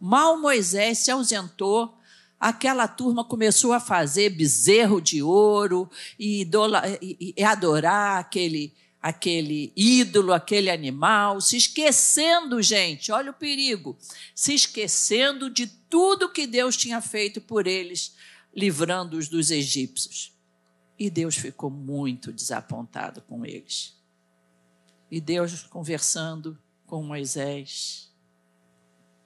Mal 0.00 0.38
Moisés 0.38 0.98
se 0.98 1.10
ausentou, 1.10 1.96
aquela 2.38 2.86
turma 2.86 3.24
começou 3.24 3.72
a 3.72 3.80
fazer 3.80 4.30
bezerro 4.30 5.00
de 5.00 5.22
ouro 5.22 5.90
e, 6.18 6.42
idola, 6.42 6.82
e, 7.00 7.34
e 7.36 7.42
adorar 7.42 8.18
aquele, 8.18 8.74
aquele 9.00 9.72
ídolo, 9.74 10.32
aquele 10.32 10.70
animal, 10.70 11.40
se 11.40 11.56
esquecendo, 11.56 12.60
gente, 12.60 13.10
olha 13.10 13.30
o 13.30 13.34
perigo, 13.34 13.96
se 14.34 14.54
esquecendo 14.54 15.48
de 15.48 15.66
tudo 15.66 16.32
que 16.32 16.46
Deus 16.46 16.76
tinha 16.76 17.00
feito 17.00 17.40
por 17.40 17.66
eles, 17.66 18.14
livrando-os 18.54 19.28
dos 19.28 19.50
egípcios. 19.50 20.34
E 20.98 21.10
Deus 21.10 21.36
ficou 21.36 21.70
muito 21.70 22.32
desapontado 22.32 23.20
com 23.22 23.44
eles. 23.44 23.94
E 25.10 25.20
Deus 25.20 25.62
conversando 25.62 26.58
com 26.86 27.02
Moisés, 27.02 28.05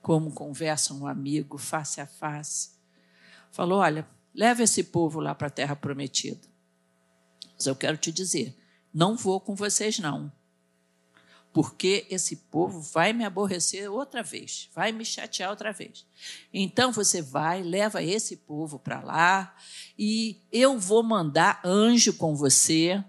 como 0.02 0.32
conversa 0.32 0.94
um 0.94 1.06
amigo 1.06 1.58
face 1.58 2.00
a 2.00 2.06
face, 2.06 2.70
falou: 3.50 3.80
Olha, 3.80 4.06
leva 4.34 4.62
esse 4.62 4.84
povo 4.84 5.20
lá 5.20 5.34
para 5.34 5.48
a 5.48 5.50
terra 5.50 5.76
prometida. 5.76 6.48
Mas 7.56 7.66
eu 7.66 7.76
quero 7.76 7.96
te 7.96 8.10
dizer: 8.10 8.56
não 8.92 9.16
vou 9.16 9.40
com 9.40 9.54
vocês, 9.54 9.98
não. 9.98 10.32
Porque 11.52 12.06
esse 12.08 12.36
povo 12.36 12.80
vai 12.80 13.12
me 13.12 13.24
aborrecer 13.24 13.90
outra 13.90 14.22
vez, 14.22 14.68
vai 14.72 14.92
me 14.92 15.04
chatear 15.04 15.50
outra 15.50 15.72
vez. 15.72 16.06
Então 16.54 16.92
você 16.92 17.20
vai, 17.20 17.60
leva 17.62 18.02
esse 18.02 18.36
povo 18.36 18.78
para 18.78 19.00
lá 19.00 19.56
e 19.98 20.40
eu 20.52 20.78
vou 20.78 21.02
mandar 21.02 21.60
anjo 21.64 22.12
com 22.14 22.36
você. 22.36 23.02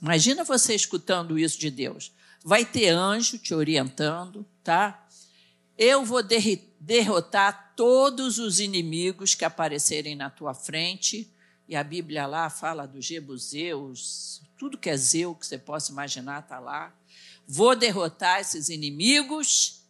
Imagina 0.00 0.44
você 0.44 0.74
escutando 0.74 1.38
isso 1.38 1.58
de 1.58 1.70
Deus. 1.70 2.12
Vai 2.44 2.66
ter 2.66 2.90
anjo 2.90 3.38
te 3.38 3.54
orientando, 3.54 4.44
tá? 4.62 5.05
Eu 5.78 6.04
vou 6.04 6.22
derrotar 6.80 7.74
todos 7.76 8.38
os 8.38 8.60
inimigos 8.60 9.34
que 9.34 9.44
aparecerem 9.44 10.14
na 10.14 10.30
tua 10.30 10.54
frente. 10.54 11.30
E 11.68 11.76
a 11.76 11.84
Bíblia 11.84 12.26
lá 12.26 12.48
fala 12.48 12.86
dos 12.86 13.04
Jebuseus, 13.04 14.40
tudo 14.58 14.78
que 14.78 14.88
é 14.88 14.96
Zeu 14.96 15.34
que 15.34 15.46
você 15.46 15.58
possa 15.58 15.92
imaginar 15.92 16.40
está 16.40 16.58
lá. 16.58 16.94
Vou 17.46 17.76
derrotar 17.76 18.40
esses 18.40 18.68
inimigos 18.68 19.82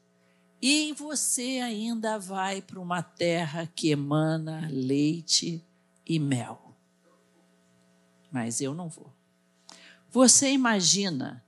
e 0.60 0.92
você 0.94 1.60
ainda 1.62 2.18
vai 2.18 2.60
para 2.62 2.80
uma 2.80 3.02
terra 3.02 3.70
que 3.74 3.90
emana 3.90 4.68
leite 4.70 5.64
e 6.06 6.18
mel. 6.18 6.74
Mas 8.32 8.60
eu 8.60 8.74
não 8.74 8.88
vou. 8.88 9.12
Você 10.10 10.50
imagina 10.50 11.44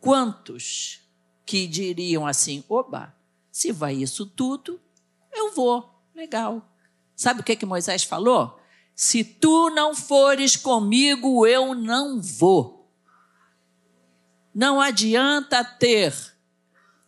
quantos 0.00 1.00
que 1.44 1.66
diriam 1.66 2.26
assim: 2.26 2.64
oba, 2.68 3.17
se 3.58 3.72
vai 3.72 3.96
isso 3.96 4.24
tudo, 4.24 4.80
eu 5.32 5.52
vou. 5.52 6.00
Legal. 6.14 6.72
Sabe 7.16 7.40
o 7.40 7.42
que, 7.42 7.56
que 7.56 7.66
Moisés 7.66 8.04
falou? 8.04 8.56
Se 8.94 9.24
tu 9.24 9.68
não 9.70 9.96
fores 9.96 10.54
comigo, 10.54 11.44
eu 11.44 11.74
não 11.74 12.22
vou. 12.22 12.88
Não 14.54 14.80
adianta 14.80 15.64
ter 15.64 16.14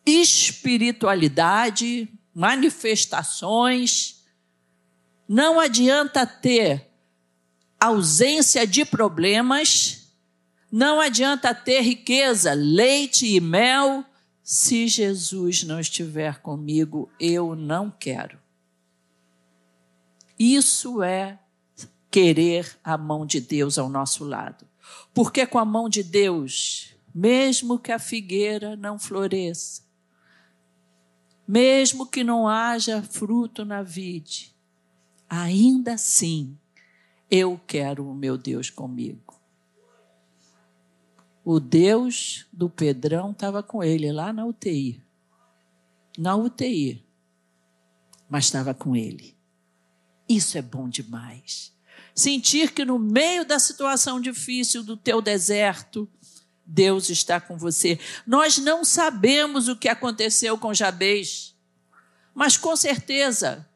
espiritualidade, 0.04 2.12
manifestações, 2.34 4.24
não 5.28 5.60
adianta 5.60 6.26
ter 6.26 6.90
ausência 7.78 8.66
de 8.66 8.84
problemas, 8.84 10.16
não 10.68 11.00
adianta 11.00 11.54
ter 11.54 11.82
riqueza, 11.82 12.54
leite 12.54 13.36
e 13.36 13.40
mel, 13.40 14.04
se 14.52 14.88
Jesus 14.88 15.62
não 15.62 15.78
estiver 15.78 16.40
comigo, 16.40 17.08
eu 17.20 17.54
não 17.54 17.88
quero. 17.88 18.36
Isso 20.36 21.04
é 21.04 21.38
querer 22.10 22.76
a 22.82 22.98
mão 22.98 23.24
de 23.24 23.40
Deus 23.40 23.78
ao 23.78 23.88
nosso 23.88 24.24
lado. 24.24 24.66
Porque 25.14 25.46
com 25.46 25.56
a 25.56 25.64
mão 25.64 25.88
de 25.88 26.02
Deus, 26.02 26.96
mesmo 27.14 27.78
que 27.78 27.92
a 27.92 27.98
figueira 28.00 28.74
não 28.74 28.98
floresça, 28.98 29.82
mesmo 31.46 32.04
que 32.04 32.24
não 32.24 32.48
haja 32.48 33.04
fruto 33.04 33.64
na 33.64 33.84
vide, 33.84 34.52
ainda 35.28 35.92
assim 35.92 36.58
eu 37.30 37.56
quero 37.68 38.10
o 38.10 38.16
meu 38.16 38.36
Deus 38.36 38.68
comigo. 38.68 39.39
O 41.44 41.58
Deus 41.58 42.46
do 42.52 42.68
Pedrão 42.68 43.30
estava 43.30 43.62
com 43.62 43.82
ele 43.82 44.12
lá 44.12 44.32
na 44.32 44.44
UTI. 44.44 45.02
Na 46.18 46.36
UTI. 46.36 47.04
Mas 48.28 48.44
estava 48.44 48.74
com 48.74 48.94
ele. 48.94 49.36
Isso 50.28 50.56
é 50.58 50.62
bom 50.62 50.88
demais. 50.88 51.72
Sentir 52.14 52.72
que 52.72 52.84
no 52.84 52.98
meio 52.98 53.44
da 53.44 53.58
situação 53.58 54.20
difícil 54.20 54.82
do 54.82 54.96
teu 54.96 55.22
deserto, 55.22 56.08
Deus 56.64 57.08
está 57.08 57.40
com 57.40 57.56
você. 57.56 57.98
Nós 58.26 58.58
não 58.58 58.84
sabemos 58.84 59.66
o 59.66 59.76
que 59.76 59.88
aconteceu 59.88 60.56
com 60.56 60.72
Jabez, 60.72 61.56
mas 62.34 62.56
com 62.56 62.76
certeza, 62.76 63.68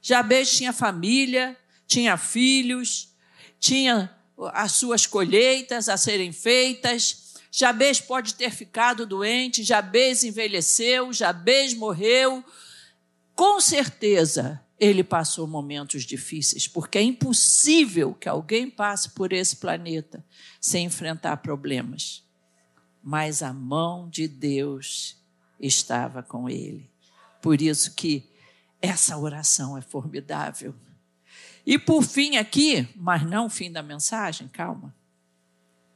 Jabez 0.00 0.56
tinha 0.56 0.72
família, 0.72 1.56
tinha 1.86 2.16
filhos, 2.16 3.12
tinha 3.58 4.14
as 4.52 4.72
suas 4.72 5.06
colheitas 5.06 5.88
a 5.88 5.96
serem 5.96 6.32
feitas. 6.32 7.34
Jabez 7.50 8.00
pode 8.00 8.34
ter 8.34 8.50
ficado 8.50 9.06
doente, 9.06 9.62
Jabez 9.62 10.24
envelheceu, 10.24 11.12
Jabez 11.12 11.74
morreu. 11.74 12.44
Com 13.34 13.60
certeza, 13.60 14.60
ele 14.78 15.04
passou 15.04 15.46
momentos 15.46 16.02
difíceis, 16.04 16.66
porque 16.66 16.98
é 16.98 17.02
impossível 17.02 18.14
que 18.14 18.28
alguém 18.28 18.68
passe 18.68 19.10
por 19.10 19.32
esse 19.32 19.56
planeta 19.56 20.24
sem 20.60 20.86
enfrentar 20.86 21.36
problemas. 21.36 22.24
Mas 23.02 23.42
a 23.42 23.52
mão 23.52 24.08
de 24.08 24.26
Deus 24.26 25.16
estava 25.60 26.22
com 26.22 26.48
ele. 26.48 26.90
Por 27.40 27.60
isso 27.62 27.94
que 27.94 28.28
essa 28.80 29.16
oração 29.16 29.78
é 29.78 29.80
formidável. 29.80 30.74
E 31.64 31.78
por 31.78 32.02
fim 32.02 32.36
aqui, 32.36 32.88
mas 32.96 33.22
não 33.22 33.48
fim 33.48 33.70
da 33.70 33.82
mensagem, 33.82 34.48
calma. 34.48 34.94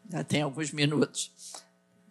Já 0.08 0.22
tem 0.22 0.42
alguns 0.42 0.70
minutos. 0.70 1.32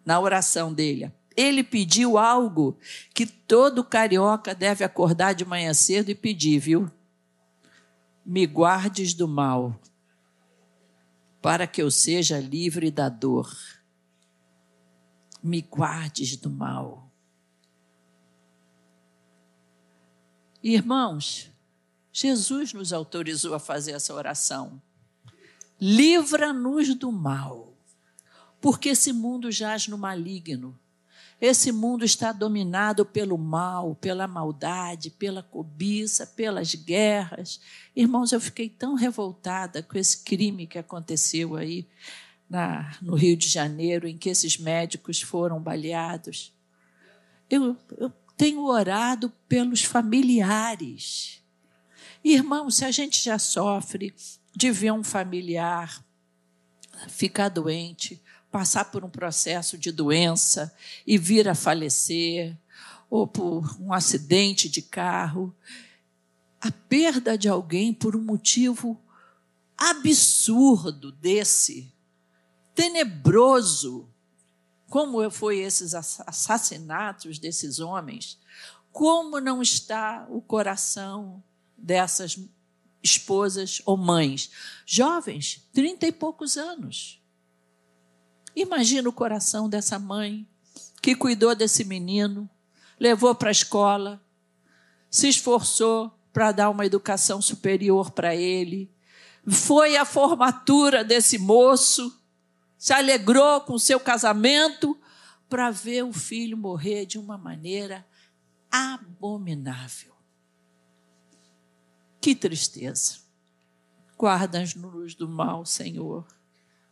Na 0.04 0.20
oração 0.20 0.72
dele, 0.72 1.10
ele 1.36 1.64
pediu 1.64 2.18
algo 2.18 2.78
que 3.14 3.26
todo 3.26 3.84
carioca 3.84 4.54
deve 4.54 4.84
acordar 4.84 5.34
de 5.34 5.44
manhã 5.44 5.72
cedo 5.74 6.10
e 6.10 6.14
pedir, 6.14 6.58
viu? 6.58 6.90
Me 8.24 8.46
guardes 8.46 9.14
do 9.14 9.26
mal, 9.26 9.78
para 11.40 11.66
que 11.66 11.80
eu 11.80 11.90
seja 11.90 12.38
livre 12.38 12.90
da 12.90 13.08
dor. 13.08 13.50
Me 15.42 15.60
guardes 15.60 16.36
do 16.36 16.50
mal. 16.50 17.10
Irmãos, 20.62 21.52
Jesus 22.18 22.72
nos 22.72 22.94
autorizou 22.94 23.52
a 23.52 23.58
fazer 23.58 23.92
essa 23.92 24.14
oração. 24.14 24.80
Livra-nos 25.78 26.94
do 26.94 27.12
mal, 27.12 27.74
porque 28.58 28.88
esse 28.88 29.12
mundo 29.12 29.52
jaz 29.52 29.86
no 29.86 29.98
maligno. 29.98 30.74
Esse 31.38 31.70
mundo 31.70 32.06
está 32.06 32.32
dominado 32.32 33.04
pelo 33.04 33.36
mal, 33.36 33.94
pela 33.94 34.26
maldade, 34.26 35.10
pela 35.10 35.42
cobiça, 35.42 36.26
pelas 36.26 36.74
guerras. 36.74 37.60
Irmãos, 37.94 38.32
eu 38.32 38.40
fiquei 38.40 38.70
tão 38.70 38.94
revoltada 38.94 39.82
com 39.82 39.98
esse 39.98 40.24
crime 40.24 40.66
que 40.66 40.78
aconteceu 40.78 41.54
aí 41.54 41.86
na, 42.48 42.96
no 43.02 43.14
Rio 43.14 43.36
de 43.36 43.46
Janeiro, 43.46 44.08
em 44.08 44.16
que 44.16 44.30
esses 44.30 44.56
médicos 44.56 45.20
foram 45.20 45.60
baleados. 45.60 46.50
Eu, 47.50 47.76
eu 47.98 48.10
tenho 48.38 48.64
orado 48.64 49.30
pelos 49.46 49.82
familiares 49.82 51.44
Irmão, 52.28 52.68
se 52.72 52.84
a 52.84 52.90
gente 52.90 53.22
já 53.22 53.38
sofre 53.38 54.12
de 54.52 54.72
ver 54.72 54.90
um 54.90 55.04
familiar 55.04 56.04
ficar 57.08 57.48
doente, 57.48 58.20
passar 58.50 58.86
por 58.86 59.04
um 59.04 59.08
processo 59.08 59.78
de 59.78 59.92
doença 59.92 60.74
e 61.06 61.16
vir 61.16 61.48
a 61.48 61.54
falecer, 61.54 62.58
ou 63.08 63.28
por 63.28 63.80
um 63.80 63.92
acidente 63.92 64.68
de 64.68 64.82
carro, 64.82 65.54
a 66.60 66.72
perda 66.72 67.38
de 67.38 67.48
alguém 67.48 67.94
por 67.94 68.16
um 68.16 68.22
motivo 68.22 69.00
absurdo 69.78 71.12
desse, 71.12 71.94
tenebroso, 72.74 74.08
como 74.88 75.30
foi 75.30 75.58
esses 75.58 75.94
assassinatos 75.94 77.38
desses 77.38 77.78
homens, 77.78 78.36
como 78.90 79.40
não 79.40 79.62
está 79.62 80.26
o 80.28 80.40
coração 80.40 81.40
dessas 81.76 82.38
esposas 83.02 83.80
ou 83.84 83.96
mães, 83.96 84.50
jovens, 84.84 85.68
trinta 85.72 86.06
e 86.06 86.12
poucos 86.12 86.56
anos. 86.56 87.22
Imagina 88.54 89.08
o 89.08 89.12
coração 89.12 89.68
dessa 89.68 89.98
mãe 89.98 90.48
que 91.02 91.14
cuidou 91.14 91.54
desse 91.54 91.84
menino, 91.84 92.48
levou 92.98 93.34
para 93.34 93.50
a 93.50 93.52
escola, 93.52 94.20
se 95.10 95.28
esforçou 95.28 96.12
para 96.32 96.52
dar 96.52 96.70
uma 96.70 96.84
educação 96.84 97.40
superior 97.40 98.10
para 98.10 98.34
ele, 98.34 98.90
foi 99.48 99.96
à 99.96 100.04
formatura 100.04 101.04
desse 101.04 101.38
moço, 101.38 102.20
se 102.76 102.92
alegrou 102.92 103.60
com 103.60 103.78
seu 103.78 104.00
casamento 104.00 104.98
para 105.48 105.70
ver 105.70 106.02
o 106.02 106.12
filho 106.12 106.56
morrer 106.56 107.06
de 107.06 107.18
uma 107.18 107.38
maneira 107.38 108.04
abominável. 108.70 110.15
Que 112.26 112.34
tristeza. 112.34 113.18
Guarda-nos 114.18 115.14
do 115.14 115.28
mal, 115.28 115.64
Senhor. 115.64 116.26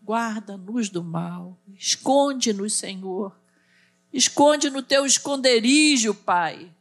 Guarda-nos 0.00 0.88
do 0.88 1.02
mal. 1.02 1.58
Esconde-nos, 1.76 2.74
Senhor. 2.74 3.36
Esconde 4.12 4.70
no 4.70 4.80
teu 4.80 5.04
esconderijo, 5.04 6.14
Pai. 6.14 6.72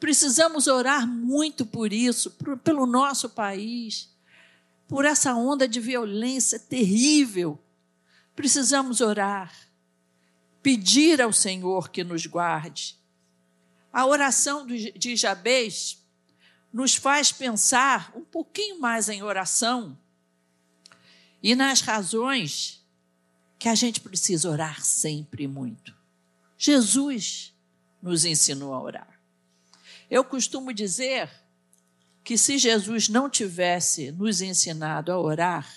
Precisamos 0.00 0.66
orar 0.66 1.06
muito 1.06 1.64
por 1.64 1.92
isso, 1.92 2.32
por, 2.32 2.58
pelo 2.58 2.84
nosso 2.84 3.30
país, 3.30 4.12
por 4.88 5.04
essa 5.04 5.36
onda 5.36 5.68
de 5.68 5.78
violência 5.78 6.58
terrível. 6.58 7.56
Precisamos 8.34 9.00
orar, 9.00 9.54
pedir 10.60 11.22
ao 11.22 11.32
Senhor 11.32 11.90
que 11.90 12.02
nos 12.02 12.26
guarde. 12.26 12.98
A 13.92 14.04
oração 14.04 14.66
de 14.66 15.14
Jabez 15.14 16.03
nos 16.74 16.96
faz 16.96 17.30
pensar 17.30 18.12
um 18.16 18.24
pouquinho 18.24 18.80
mais 18.80 19.08
em 19.08 19.22
oração 19.22 19.96
e 21.40 21.54
nas 21.54 21.80
razões 21.80 22.84
que 23.60 23.68
a 23.68 23.76
gente 23.76 24.00
precisa 24.00 24.50
orar 24.50 24.84
sempre 24.84 25.46
muito. 25.46 25.94
Jesus 26.58 27.54
nos 28.02 28.24
ensinou 28.24 28.74
a 28.74 28.82
orar. 28.82 29.20
Eu 30.10 30.24
costumo 30.24 30.74
dizer 30.74 31.30
que 32.24 32.36
se 32.36 32.58
Jesus 32.58 33.08
não 33.08 33.30
tivesse 33.30 34.10
nos 34.10 34.40
ensinado 34.40 35.12
a 35.12 35.20
orar, 35.20 35.72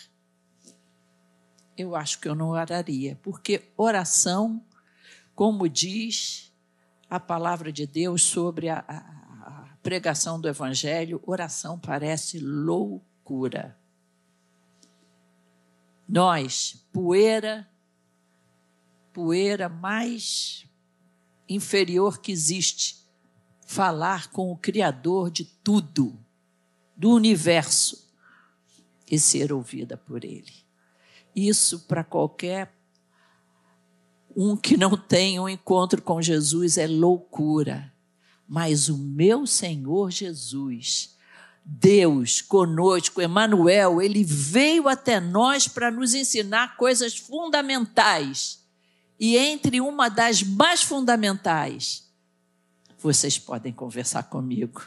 eu 1.77 1.95
acho 1.95 2.19
que 2.19 2.27
eu 2.27 2.33
não 2.33 2.49
oraria, 2.49 3.19
porque 3.21 3.69
oração, 3.77 4.65
como 5.35 5.69
diz 5.69 6.51
a 7.07 7.19
palavra 7.19 7.71
de 7.71 7.85
Deus 7.85 8.23
sobre 8.23 8.67
a, 8.69 8.79
a 8.79 9.16
pregação 9.87 10.37
do 10.37 10.49
Evangelho, 10.49 11.23
oração 11.25 11.79
parece 11.79 12.39
loucura. 12.39 13.79
Nós, 16.05 16.85
poeira, 16.91 17.65
poeira 19.13 19.69
mais 19.69 20.65
inferior 21.47 22.19
que 22.19 22.33
existe, 22.33 23.07
falar 23.65 24.29
com 24.29 24.51
o 24.51 24.57
Criador 24.57 25.31
de 25.31 25.45
tudo, 25.45 26.19
do 26.93 27.11
universo, 27.11 28.11
e 29.09 29.17
ser 29.17 29.53
ouvida 29.53 29.95
por 29.95 30.25
Ele. 30.25 30.53
Isso 31.33 31.87
para 31.87 32.03
qualquer 32.03 32.75
um 34.35 34.57
que 34.57 34.75
não 34.75 34.97
tem 34.97 35.39
um 35.39 35.47
encontro 35.47 36.01
com 36.01 36.21
Jesus 36.21 36.77
é 36.77 36.87
loucura. 36.87 37.95
Mas 38.47 38.87
o 38.87 38.97
meu 38.97 39.45
Senhor 39.45 40.09
Jesus, 40.09 41.15
Deus 41.65 42.41
conosco, 42.41 43.21
Emmanuel, 43.21 44.01
ele 44.01 44.23
veio 44.23 44.87
até 44.87 45.19
nós 45.19 45.67
para 45.67 45.91
nos 45.91 46.13
ensinar 46.13 46.77
coisas 46.77 47.17
fundamentais. 47.17 48.65
E 49.19 49.35
entre 49.35 49.81
uma 49.81 50.09
das 50.09 50.41
mais 50.43 50.81
fundamentais, 50.81 52.07
vocês 52.97 53.37
podem 53.37 53.73
conversar 53.73 54.23
comigo. 54.23 54.81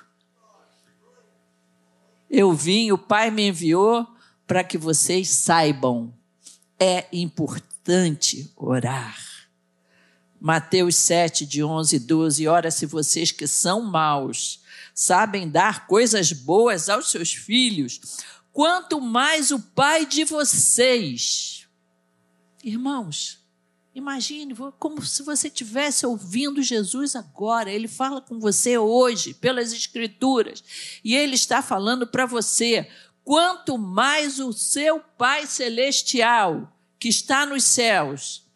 Eu 2.30 2.52
vim, 2.52 2.92
o 2.92 2.98
Pai 2.98 3.30
me 3.30 3.48
enviou 3.48 4.06
para 4.46 4.64
que 4.64 4.78
vocês 4.78 5.28
saibam. 5.28 6.14
É 6.78 7.06
importante 7.12 8.50
orar. 8.56 9.29
Mateus 10.40 10.96
7, 10.96 11.44
de 11.44 11.62
11 11.62 11.96
e 11.96 11.98
12. 11.98 12.48
Ora, 12.48 12.70
se 12.70 12.86
vocês 12.86 13.30
que 13.30 13.46
são 13.46 13.82
maus 13.82 14.60
sabem 14.94 15.48
dar 15.48 15.86
coisas 15.86 16.32
boas 16.32 16.88
aos 16.88 17.10
seus 17.10 17.32
filhos, 17.32 18.00
quanto 18.52 19.00
mais 19.00 19.50
o 19.50 19.60
Pai 19.60 20.06
de 20.06 20.24
vocês. 20.24 21.66
Irmãos, 22.64 23.38
imagine 23.94 24.54
como 24.78 25.02
se 25.02 25.22
você 25.22 25.48
estivesse 25.48 26.06
ouvindo 26.06 26.62
Jesus 26.62 27.14
agora. 27.14 27.70
Ele 27.70 27.88
fala 27.88 28.20
com 28.20 28.38
você 28.38 28.78
hoje, 28.78 29.34
pelas 29.34 29.72
Escrituras, 29.72 30.64
e 31.04 31.14
ele 31.14 31.34
está 31.34 31.62
falando 31.62 32.06
para 32.06 32.26
você. 32.26 32.88
Quanto 33.22 33.76
mais 33.76 34.38
o 34.38 34.52
seu 34.52 35.00
Pai 35.00 35.46
Celestial, 35.46 36.76
que 36.98 37.08
está 37.08 37.46
nos 37.46 37.64
céus, 37.64 38.49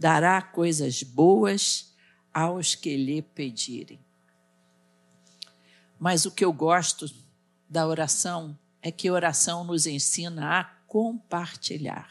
dará 0.00 0.40
coisas 0.40 1.02
boas 1.02 1.94
aos 2.32 2.74
que 2.74 2.96
lhe 2.96 3.20
pedirem. 3.20 4.00
Mas 5.98 6.24
o 6.24 6.30
que 6.30 6.42
eu 6.42 6.54
gosto 6.54 7.04
da 7.68 7.86
oração 7.86 8.58
é 8.80 8.90
que 8.90 9.08
a 9.08 9.12
oração 9.12 9.62
nos 9.62 9.86
ensina 9.86 10.58
a 10.58 10.64
compartilhar. 10.64 12.08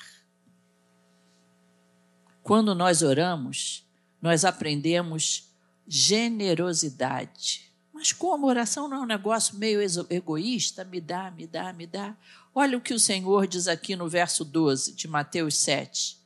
Quando 2.44 2.76
nós 2.76 3.02
oramos, 3.02 3.84
nós 4.22 4.46
aprendemos 4.46 5.52
generosidade. 5.88 7.74
Mas 7.92 8.12
como 8.12 8.46
oração 8.46 8.88
não 8.88 8.98
é 8.98 9.00
um 9.02 9.08
negócio 9.08 9.58
meio 9.58 9.80
egoísta, 10.12 10.86
me 10.86 11.02
dá, 11.02 11.32
me 11.32 11.48
dá, 11.48 11.74
me 11.74 11.88
dá. 11.88 12.16
Olha 12.54 12.78
o 12.78 12.82
que 12.82 12.94
o 12.94 13.00
Senhor 13.00 13.48
diz 13.48 13.68
aqui 13.68 13.96
no 13.96 14.08
verso 14.08 14.46
12 14.46 14.94
de 14.94 15.08
Mateus 15.08 15.58
7. 15.58 16.19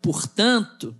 Portanto, 0.00 0.96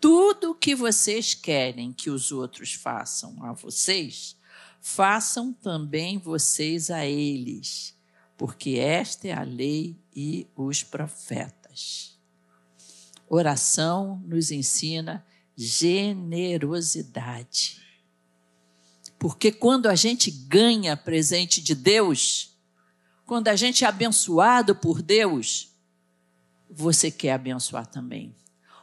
tudo 0.00 0.50
o 0.50 0.54
que 0.54 0.74
vocês 0.74 1.34
querem 1.34 1.92
que 1.92 2.10
os 2.10 2.30
outros 2.30 2.74
façam 2.74 3.42
a 3.44 3.52
vocês, 3.52 4.36
façam 4.80 5.52
também 5.52 6.18
vocês 6.18 6.90
a 6.90 7.04
eles, 7.04 7.96
porque 8.36 8.78
esta 8.78 9.28
é 9.28 9.32
a 9.32 9.42
lei 9.42 9.98
e 10.14 10.46
os 10.54 10.82
profetas. 10.82 12.16
Oração 13.28 14.22
nos 14.24 14.50
ensina 14.50 15.26
generosidade. 15.56 17.82
Porque 19.18 19.50
quando 19.50 19.86
a 19.86 19.96
gente 19.96 20.30
ganha 20.30 20.96
presente 20.96 21.60
de 21.60 21.74
Deus, 21.74 22.56
quando 23.26 23.48
a 23.48 23.56
gente 23.56 23.84
é 23.84 23.88
abençoado 23.88 24.76
por 24.76 25.02
Deus, 25.02 25.67
você 26.70 27.10
quer 27.10 27.32
abençoar 27.32 27.86
também. 27.86 28.34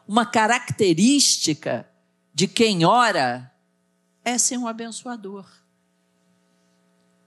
Uma 0.07 0.25
característica 0.25 1.89
de 2.33 2.47
quem 2.47 2.85
ora 2.85 3.51
é 4.23 4.37
ser 4.37 4.57
um 4.57 4.67
abençoador. 4.67 5.45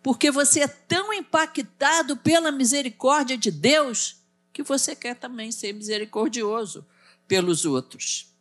Porque 0.03 0.31
você 0.31 0.61
é 0.61 0.69
tão 0.69 1.13
impactado 1.13 2.17
pela 2.17 2.53
misericórdia 2.53 3.37
de 3.37 3.51
Deus 3.51 4.23
que 4.53 4.63
você 4.63 4.95
quer 4.95 5.15
também 5.15 5.51
ser 5.53 5.73
misericordioso 5.73 6.87
pelos 7.27 7.65
outros. 7.65 8.35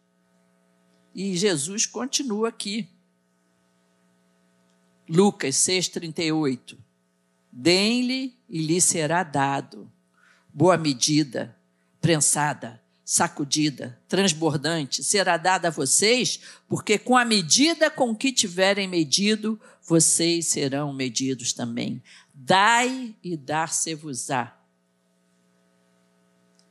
E 1.13 1.35
Jesus 1.35 1.85
continua 1.85 2.49
aqui. 2.49 2.87
Lucas 5.09 5.55
6,38. 5.55 6.77
Deem-lhe 7.51 8.37
e 8.47 8.61
lhe 8.61 8.79
será 8.79 9.23
dado. 9.23 9.91
Boa 10.53 10.77
medida, 10.77 11.56
prensada, 12.07 12.81
sacudida, 13.03 13.99
transbordante, 14.07 15.03
será 15.03 15.35
dada 15.35 15.67
a 15.67 15.71
vocês, 15.71 16.39
porque 16.65 16.97
com 16.97 17.17
a 17.17 17.25
medida 17.25 17.91
com 17.91 18.15
que 18.15 18.31
tiverem 18.31 18.87
medido, 18.87 19.59
vocês 19.83 20.47
serão 20.47 20.93
medidos 20.93 21.51
também. 21.51 22.01
Dai 22.33 23.13
e 23.21 23.35
dar-se-vos-á. 23.35 24.57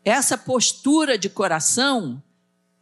Essa 0.03 0.39
postura 0.39 1.19
de 1.19 1.29
coração 1.29 2.23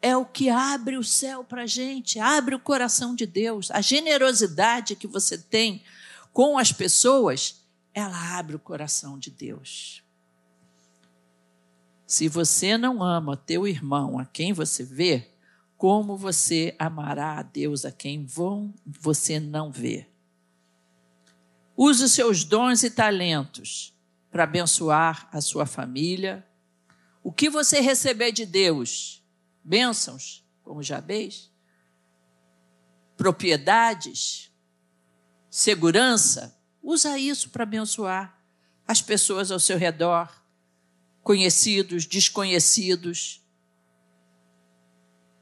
é 0.01 0.17
o 0.17 0.25
que 0.25 0.49
abre 0.49 0.97
o 0.97 1.03
céu 1.03 1.43
para 1.43 1.63
a 1.63 1.67
gente, 1.67 2.21
abre 2.21 2.55
o 2.55 2.61
coração 2.61 3.17
de 3.17 3.27
Deus. 3.27 3.69
A 3.73 3.81
generosidade 3.81 4.95
que 4.95 5.09
você 5.09 5.37
tem 5.37 5.83
com 6.33 6.57
as 6.57 6.71
pessoas, 6.71 7.65
ela 7.93 8.39
abre 8.39 8.55
o 8.55 8.61
coração 8.61 9.19
de 9.19 9.33
Deus. 9.33 10.04
Se 12.15 12.29
você 12.29 12.79
não 12.79 13.03
ama 13.03 13.37
teu 13.37 13.67
irmão, 13.67 14.21
a 14.21 14.25
quem 14.25 14.53
você 14.53 14.85
vê, 14.85 15.33
como 15.77 16.17
você 16.17 16.73
amará 16.79 17.41
a 17.41 17.43
Deus 17.43 17.85
a 17.85 17.91
quem 17.91 18.25
você 18.87 19.41
não 19.41 19.73
vê? 19.73 20.09
Use 21.77 22.05
os 22.05 22.13
seus 22.13 22.45
dons 22.45 22.85
e 22.85 22.91
talentos 22.93 23.93
para 24.31 24.45
abençoar 24.45 25.29
a 25.33 25.41
sua 25.41 25.67
família. 25.67 26.47
O 27.21 27.33
que 27.33 27.51
você 27.51 27.81
receber 27.81 28.31
de 28.31 28.47
Deus? 28.47 29.21
Bênçãos, 29.65 30.47
como 30.63 30.85
Jabez? 30.85 31.51
Propriedades? 33.17 34.53
Segurança? 35.51 36.57
Usa 36.81 37.19
isso 37.19 37.51
para 37.51 37.65
abençoar 37.65 38.41
as 38.87 39.03
pessoas 39.03 39.51
ao 39.51 39.59
seu 39.59 39.77
redor, 39.77 40.44
conhecidos, 41.25 42.05
desconhecidos. 42.05 43.43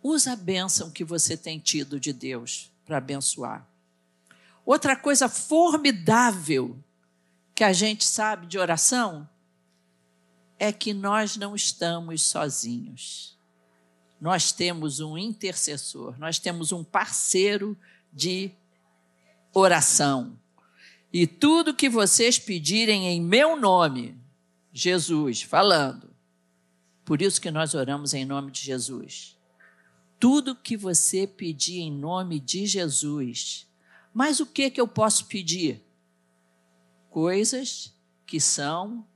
Usa 0.00 0.32
a 0.32 0.36
bênção 0.36 0.90
que 0.90 1.04
você 1.04 1.36
tem 1.36 1.58
tido 1.58 1.98
de 1.98 2.12
Deus 2.12 2.72
para 2.86 2.98
abençoar. 2.98 3.68
Outra 4.64 4.94
coisa 4.94 5.28
formidável 5.28 6.78
que 7.52 7.64
a 7.64 7.72
gente 7.72 8.04
sabe 8.04 8.46
de 8.46 8.58
oração 8.58 9.28
é 10.56 10.72
que 10.72 10.94
nós 10.94 11.36
não 11.36 11.56
estamos 11.56 12.22
sozinhos. 12.22 13.36
Nós 14.20 14.52
temos 14.52 15.00
um 15.00 15.18
intercessor, 15.18 16.16
nós 16.16 16.38
temos 16.38 16.70
um 16.70 16.84
parceiro 16.84 17.76
de 18.12 18.52
oração. 19.52 20.38
E 21.12 21.26
tudo 21.26 21.74
que 21.74 21.88
vocês 21.88 22.38
pedirem 22.38 23.08
em 23.08 23.20
meu 23.20 23.56
nome, 23.56 24.21
Jesus 24.72 25.42
falando. 25.42 26.14
Por 27.04 27.20
isso 27.20 27.40
que 27.40 27.50
nós 27.50 27.74
oramos 27.74 28.14
em 28.14 28.24
nome 28.24 28.50
de 28.50 28.60
Jesus. 28.60 29.38
Tudo 30.18 30.56
que 30.56 30.76
você 30.76 31.26
pedir 31.26 31.80
em 31.80 31.92
nome 31.92 32.40
de 32.40 32.66
Jesus. 32.66 33.68
Mas 34.14 34.40
o 34.40 34.46
que 34.46 34.70
que 34.70 34.80
eu 34.80 34.88
posso 34.88 35.26
pedir? 35.26 35.84
Coisas 37.10 37.94
que 38.24 38.40
são 38.40 39.06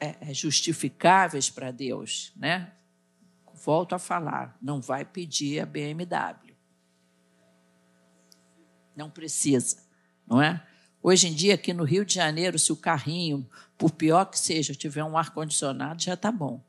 é, 0.00 0.30
é 0.30 0.34
justificáveis 0.34 1.50
para 1.50 1.70
Deus, 1.70 2.32
né? 2.36 2.72
Volto 3.64 3.94
a 3.94 3.98
falar, 3.98 4.56
não 4.62 4.80
vai 4.80 5.04
pedir 5.04 5.60
a 5.60 5.66
BMW. 5.66 6.56
Não 8.96 9.10
precisa, 9.10 9.84
não 10.26 10.40
é? 10.40 10.64
Hoje 11.02 11.28
em 11.28 11.34
dia, 11.34 11.54
aqui 11.54 11.72
no 11.72 11.84
Rio 11.84 12.04
de 12.04 12.14
Janeiro, 12.14 12.58
se 12.58 12.72
o 12.72 12.76
carrinho, 12.76 13.48
por 13.78 13.92
pior 13.92 14.24
que 14.24 14.38
seja, 14.38 14.74
tiver 14.74 15.04
um 15.04 15.16
ar-condicionado, 15.16 16.02
já 16.02 16.14
está 16.14 16.32
bom. 16.32 16.60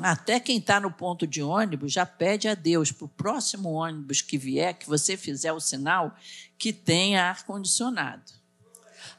Até 0.00 0.40
quem 0.40 0.58
está 0.58 0.80
no 0.80 0.90
ponto 0.90 1.26
de 1.26 1.42
ônibus 1.42 1.92
já 1.92 2.04
pede 2.04 2.48
a 2.48 2.54
Deus 2.54 2.90
para 2.90 3.04
o 3.04 3.08
próximo 3.08 3.74
ônibus 3.74 4.20
que 4.20 4.36
vier, 4.36 4.74
que 4.74 4.88
você 4.88 5.16
fizer 5.16 5.52
o 5.52 5.60
sinal, 5.60 6.16
que 6.58 6.72
tenha 6.72 7.28
ar-condicionado. 7.28 8.32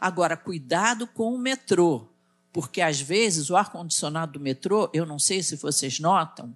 Agora, 0.01 0.35
cuidado 0.35 1.07
com 1.07 1.33
o 1.33 1.39
metrô, 1.39 2.09
porque 2.51 2.81
às 2.81 2.99
vezes 2.99 3.49
o 3.49 3.55
ar-condicionado 3.55 4.33
do 4.33 4.39
metrô, 4.39 4.89
eu 4.93 5.05
não 5.05 5.19
sei 5.19 5.41
se 5.41 5.55
vocês 5.55 5.99
notam, 5.99 6.53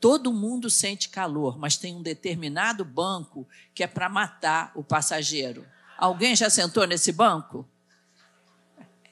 todo 0.00 0.32
mundo 0.32 0.70
sente 0.70 1.08
calor, 1.08 1.58
mas 1.58 1.76
tem 1.76 1.94
um 1.94 2.02
determinado 2.02 2.84
banco 2.84 3.46
que 3.74 3.82
é 3.82 3.86
para 3.86 4.08
matar 4.08 4.72
o 4.74 4.82
passageiro. 4.82 5.66
Alguém 5.98 6.34
já 6.34 6.48
sentou 6.48 6.86
nesse 6.86 7.12
banco? 7.12 7.68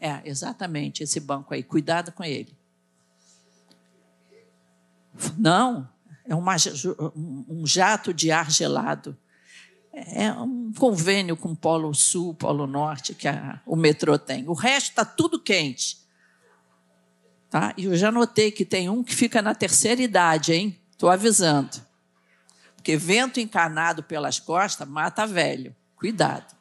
É, 0.00 0.20
exatamente, 0.24 1.02
esse 1.02 1.20
banco 1.20 1.54
aí. 1.54 1.62
Cuidado 1.62 2.12
com 2.12 2.22
ele. 2.22 2.56
Não, 5.36 5.88
é 6.24 6.34
uma, 6.34 6.56
um 7.48 7.66
jato 7.66 8.12
de 8.12 8.30
ar 8.30 8.50
gelado. 8.50 9.16
É 9.92 10.30
um 10.32 10.72
convênio 10.74 11.36
com 11.36 11.52
o 11.52 11.56
Polo 11.56 11.94
Sul, 11.94 12.34
Polo 12.34 12.66
Norte, 12.66 13.14
que 13.14 13.26
a, 13.26 13.62
o 13.64 13.74
metrô 13.74 14.18
tem. 14.18 14.46
O 14.46 14.52
resto 14.52 14.90
está 14.90 15.04
tudo 15.04 15.40
quente. 15.40 15.98
Tá? 17.48 17.72
E 17.76 17.84
eu 17.84 17.96
já 17.96 18.12
notei 18.12 18.50
que 18.50 18.64
tem 18.64 18.90
um 18.90 19.02
que 19.02 19.14
fica 19.14 19.40
na 19.40 19.54
terceira 19.54 20.02
idade, 20.02 20.52
hein? 20.52 20.78
Estou 20.90 21.08
avisando. 21.08 21.80
Porque 22.74 22.96
vento 22.96 23.40
encanado 23.40 24.02
pelas 24.02 24.38
costas 24.38 24.86
mata 24.86 25.26
velho. 25.26 25.74
Cuidado. 25.96 26.55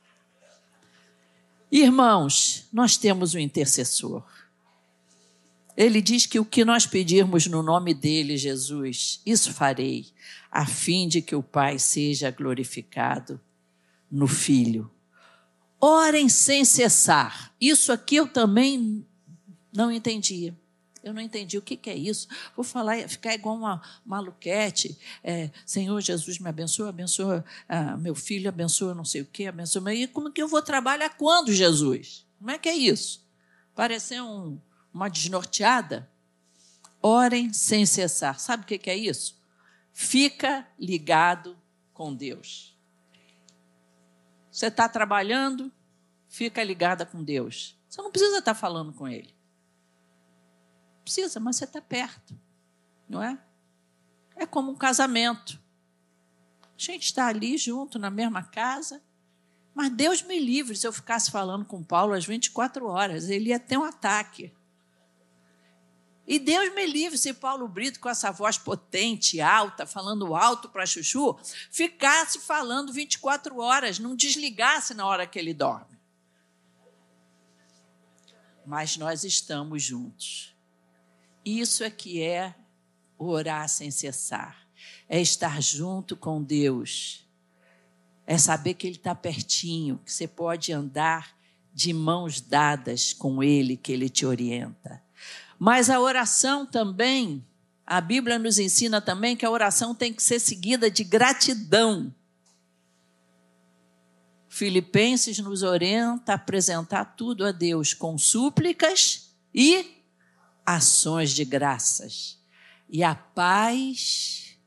Irmãos, 1.78 2.70
nós 2.72 2.96
temos 2.96 3.36
um 3.36 3.38
intercessor. 3.38 4.24
Ele 5.76 6.02
diz 6.02 6.26
que 6.26 6.40
o 6.40 6.46
que 6.46 6.64
nós 6.64 6.86
pedirmos 6.86 7.48
no 7.48 7.62
nome 7.62 7.94
dele, 7.94 8.38
Jesus, 8.38 9.20
isso 9.26 9.52
farei, 9.52 10.06
a 10.50 10.66
fim 10.66 11.06
de 11.06 11.22
que 11.22 11.36
o 11.36 11.44
Pai 11.44 11.78
seja 11.78 12.32
glorificado 12.32 13.42
no 14.10 14.26
Filho. 14.26 14.90
Orem 15.78 16.30
sem 16.30 16.64
cessar. 16.64 17.54
Isso 17.60 17.92
aqui 17.92 18.16
eu 18.16 18.28
também 18.30 19.06
não 19.76 19.92
entendia. 19.92 20.56
Eu 21.06 21.14
não 21.14 21.22
entendi 21.22 21.56
o 21.56 21.62
que, 21.62 21.78
que 21.78 21.88
é 21.88 21.96
isso. 21.96 22.28
Vou 22.56 22.66
falar, 22.66 22.98
ficar 23.08 23.36
igual 23.36 23.56
uma 23.56 23.80
maluquete. 24.04 24.98
É, 25.24 25.52
Senhor 25.64 26.02
Jesus, 26.02 26.40
me 26.40 26.50
abençoa, 26.50 26.90
abençoa 26.90 27.46
ah, 27.70 27.96
meu 27.96 28.16
filho, 28.16 28.50
abençoa 28.50 28.96
não 28.96 29.06
sei 29.06 29.22
o 29.22 29.26
quê, 29.26 29.46
abençoa. 29.46 29.94
E 29.94 30.08
como 30.08 30.32
que 30.32 30.42
eu 30.42 30.48
vou 30.48 30.64
trabalhar 30.64 31.10
quando, 31.12 31.54
Jesus? 31.54 32.26
Como 32.40 32.50
é 32.50 32.58
que 32.58 32.68
é 32.68 32.74
isso? 32.76 33.24
Parecer 33.76 34.20
um, 34.20 34.60
uma 34.92 35.08
desnorteada? 35.08 36.10
Orem 37.04 37.54
sem 37.54 37.86
cessar. 37.86 38.40
Sabe 38.40 38.64
o 38.64 38.66
que, 38.66 38.80
que 38.80 38.90
é 38.90 38.98
isso? 38.98 39.40
Fica 39.94 40.68
ligado 40.80 41.56
com 41.94 42.16
Deus. 42.16 42.76
Você 44.50 44.68
está 44.68 44.90
trabalhando, 44.90 45.72
fica 46.28 46.64
ligada 46.64 47.06
com 47.06 47.24
Deus. 47.24 47.78
Você 47.88 48.02
não 48.02 48.10
precisa 48.10 48.40
estar 48.40 48.56
falando 48.56 48.92
com 48.92 49.08
Ele. 49.08 49.35
Precisa, 51.06 51.40
mas 51.40 51.58
você 51.58 51.66
está 51.66 51.80
perto, 51.80 52.36
não 53.08 53.22
é? 53.22 53.40
É 54.36 54.48
como 54.48 54.72
um 54.72 54.76
casamento. 54.76 55.62
A 56.64 56.82
gente 56.82 57.04
está 57.04 57.28
ali 57.28 57.58
junto, 57.60 58.00
na 58.00 58.10
mesma 58.10 58.42
casa, 58.42 59.00
mas 59.76 59.92
Deus 59.92 60.24
me 60.24 60.40
livre 60.40 60.76
se 60.76 60.88
eu 60.88 60.92
ficasse 60.92 61.30
falando 61.30 61.64
com 61.64 61.84
Paulo 61.84 62.14
às 62.14 62.26
24 62.26 62.88
horas, 62.88 63.30
ele 63.30 63.50
ia 63.50 63.60
ter 63.60 63.78
um 63.78 63.84
ataque. 63.84 64.52
E 66.26 66.40
Deus 66.40 66.74
me 66.74 66.88
livre 66.88 67.20
se 67.20 67.36
Paulo 67.36 67.68
Brito, 67.68 68.00
com 68.00 68.10
essa 68.10 68.32
voz 68.32 68.58
potente, 68.58 69.40
alta, 69.40 69.86
falando 69.86 70.34
alto 70.34 70.70
para 70.70 70.88
Chuchu, 70.88 71.38
ficasse 71.70 72.40
falando 72.40 72.92
24 72.92 73.60
horas, 73.60 74.00
não 74.00 74.16
desligasse 74.16 74.96
na 74.96 75.06
hora 75.06 75.28
que 75.28 75.38
ele 75.38 75.54
dorme. 75.54 76.00
Mas 78.66 78.98
nós 78.98 79.24
estamos 79.24 79.84
juntos. 79.84 80.55
Isso 81.46 81.84
é 81.84 81.92
que 81.92 82.24
é 82.24 82.56
orar 83.20 83.70
sem 83.70 83.92
cessar. 83.92 84.68
É 85.08 85.22
estar 85.22 85.62
junto 85.62 86.18
com 86.18 86.42
Deus. 86.42 87.24
É 88.26 88.38
saber 88.38 88.74
que 88.74 88.88
Ele 88.88 88.96
está 88.96 89.14
pertinho, 89.14 90.02
que 90.04 90.12
você 90.12 90.28
pode 90.28 90.74
andar 90.74 91.38
de 91.72 91.94
mãos 91.94 92.42
dadas 92.42 93.14
com 93.14 93.44
Ele, 93.44 93.78
que 93.78 93.92
Ele 93.92 94.10
te 94.10 94.26
orienta. 94.26 95.04
Mas 95.60 95.90
a 95.90 96.00
oração 96.00 96.66
também, 96.66 97.46
a 97.86 98.02
Bíblia 98.02 98.40
nos 98.40 98.58
ensina 98.58 99.00
também 99.00 99.38
que 99.38 99.46
a 99.46 99.52
oração 99.52 99.94
tem 99.94 100.12
que 100.12 100.24
ser 100.24 100.40
seguida 100.40 100.90
de 100.90 101.04
gratidão. 101.04 102.14
Filipenses 104.50 105.38
nos 105.40 105.62
orienta 105.62 106.32
a 106.32 106.36
apresentar 106.36 107.06
tudo 107.16 107.46
a 107.46 107.52
Deus 107.52 107.94
com 107.94 108.18
súplicas 108.18 109.36
e 109.54 109.95
ações 110.66 111.32
de 111.32 111.46
graças. 111.46 112.40
E 112.90 113.04
a 113.04 113.16
paz, 113.16 114.58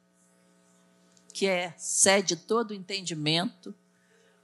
que 1.33 1.47
é 1.47 1.75
sede 1.77 2.37
todo 2.37 2.75
entendimento, 2.75 3.75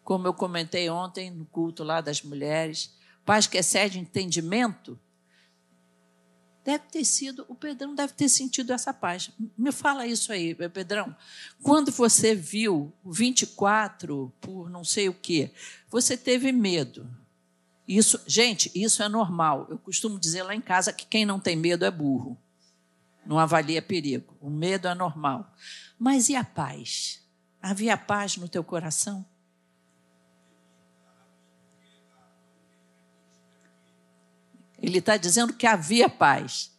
como 0.02 0.26
eu 0.26 0.34
comentei 0.34 0.90
ontem 0.90 1.30
no 1.30 1.46
culto 1.46 1.82
lá 1.82 2.00
das 2.00 2.22
mulheres, 2.22 2.94
paz 3.24 3.46
que 3.46 3.56
excede 3.56 3.98
entendimento, 3.98 4.98
deve 6.64 6.84
ter 6.90 7.04
sido, 7.04 7.44
o 7.48 7.54
Pedrão 7.54 7.94
deve 7.94 8.14
ter 8.14 8.28
sentido 8.28 8.72
essa 8.72 8.92
paz. 8.92 9.30
Me 9.56 9.70
fala 9.70 10.06
isso 10.06 10.32
aí, 10.32 10.54
Pedrão. 10.54 11.14
Quando 11.62 11.92
você 11.92 12.34
viu 12.34 12.92
24 13.04 14.32
por 14.40 14.70
não 14.70 14.82
sei 14.82 15.08
o 15.08 15.14
quê, 15.14 15.52
você 15.90 16.16
teve 16.16 16.50
medo. 16.52 17.23
Isso, 17.86 18.20
gente, 18.26 18.70
isso 18.74 19.02
é 19.02 19.08
normal. 19.08 19.66
Eu 19.68 19.78
costumo 19.78 20.18
dizer 20.18 20.42
lá 20.42 20.54
em 20.54 20.60
casa 20.60 20.92
que 20.92 21.06
quem 21.06 21.26
não 21.26 21.38
tem 21.38 21.54
medo 21.54 21.84
é 21.84 21.90
burro. 21.90 22.38
Não 23.26 23.38
avalia 23.38 23.82
perigo. 23.82 24.36
O 24.40 24.50
medo 24.50 24.88
é 24.88 24.94
normal. 24.94 25.54
Mas 25.98 26.28
e 26.28 26.36
a 26.36 26.44
paz? 26.44 27.22
Havia 27.60 27.96
paz 27.96 28.36
no 28.36 28.48
teu 28.48 28.64
coração? 28.64 29.24
Ele 34.78 34.98
está 34.98 35.16
dizendo 35.16 35.54
que 35.54 35.66
havia 35.66 36.08
paz. 36.08 36.70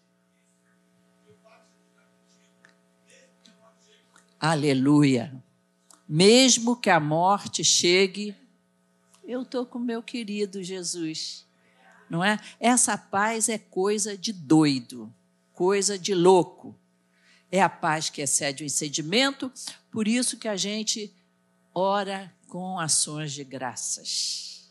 Aleluia. 4.40 5.44
Mesmo 6.08 6.76
que 6.76 6.92
a 6.92 7.00
morte 7.00 7.64
chegue 7.64 8.36
eu 9.26 9.42
estou 9.42 9.66
com 9.66 9.80
meu 9.80 10.02
querido 10.02 10.64
Jesus. 10.64 11.46
Não 12.10 12.24
é? 12.24 12.40
Essa 12.60 12.98
paz 12.98 13.50
é 13.50 13.58
coisa 13.58 14.18
de 14.18 14.32
doido, 14.32 15.14
coisa 15.54 15.98
de 15.98 16.14
louco. 16.14 16.76
É 17.52 17.62
a 17.62 17.70
paz 17.70 18.10
que 18.10 18.22
excede 18.22 18.64
o 18.64 18.66
entendimento, 18.66 19.52
por 19.92 20.08
isso 20.08 20.38
que 20.38 20.48
a 20.48 20.56
gente 20.56 21.14
ora 21.74 22.34
com 22.48 22.80
ações 22.80 23.32
de 23.32 23.44
graças. 23.44 24.70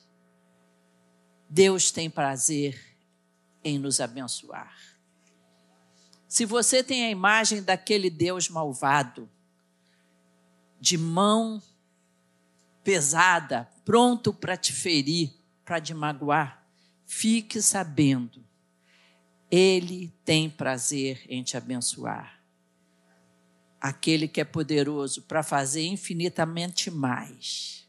Deus 1.48 1.90
tem 1.90 2.08
prazer 2.08 2.96
em 3.62 3.78
nos 3.78 4.00
abençoar. 4.00 4.76
Se 6.28 6.44
você 6.44 6.82
tem 6.82 7.04
a 7.04 7.10
imagem 7.10 7.62
daquele 7.62 8.10
Deus 8.10 8.48
malvado, 8.48 9.30
de 10.80 10.98
mão 10.98 11.62
pesada, 12.84 13.68
pronto 13.84 14.32
para 14.32 14.56
te 14.56 14.72
ferir, 14.72 15.32
para 15.64 15.80
te 15.80 15.94
magoar, 15.94 16.64
fique 17.06 17.60
sabendo, 17.62 18.44
Ele 19.50 20.12
tem 20.24 20.50
prazer 20.50 21.24
em 21.28 21.42
te 21.42 21.56
abençoar. 21.56 22.40
Aquele 23.80 24.28
que 24.28 24.40
é 24.40 24.44
poderoso 24.44 25.22
para 25.22 25.42
fazer 25.42 25.84
infinitamente 25.86 26.90
mais. 26.90 27.88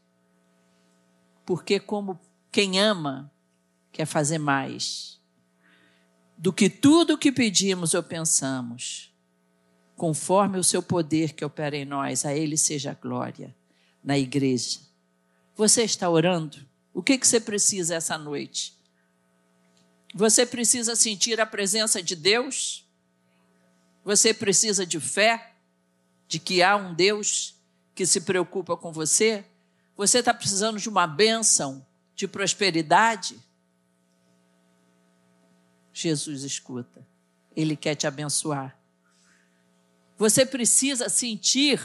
Porque, 1.44 1.78
como 1.78 2.18
quem 2.50 2.80
ama, 2.80 3.32
quer 3.92 4.06
fazer 4.06 4.38
mais 4.38 5.16
do 6.36 6.52
que 6.52 6.68
tudo 6.68 7.14
o 7.14 7.18
que 7.18 7.32
pedimos 7.32 7.94
ou 7.94 8.02
pensamos, 8.02 9.14
conforme 9.96 10.58
o 10.58 10.64
seu 10.64 10.82
poder 10.82 11.32
que 11.32 11.44
opera 11.44 11.76
em 11.76 11.84
nós, 11.84 12.26
a 12.26 12.34
Ele 12.34 12.58
seja 12.58 12.90
a 12.90 12.94
glória 12.94 13.56
na 14.04 14.18
igreja. 14.18 14.85
Você 15.56 15.82
está 15.82 16.08
orando? 16.10 16.58
O 16.92 17.02
que, 17.02 17.16
que 17.16 17.26
você 17.26 17.40
precisa 17.40 17.94
essa 17.94 18.18
noite? 18.18 18.76
Você 20.14 20.44
precisa 20.44 20.94
sentir 20.94 21.40
a 21.40 21.46
presença 21.46 22.02
de 22.02 22.14
Deus? 22.14 22.86
Você 24.04 24.34
precisa 24.34 24.84
de 24.86 25.00
fé, 25.00 25.56
de 26.28 26.38
que 26.38 26.62
há 26.62 26.76
um 26.76 26.94
Deus 26.94 27.56
que 27.94 28.04
se 28.04 28.20
preocupa 28.20 28.76
com 28.76 28.92
você? 28.92 29.44
Você 29.96 30.18
está 30.18 30.34
precisando 30.34 30.78
de 30.78 30.90
uma 30.90 31.06
bênção, 31.06 31.84
de 32.14 32.28
prosperidade? 32.28 33.40
Jesus 35.90 36.42
escuta. 36.42 37.06
Ele 37.56 37.74
quer 37.74 37.94
te 37.94 38.06
abençoar. 38.06 38.78
Você 40.18 40.44
precisa 40.44 41.08
sentir 41.08 41.80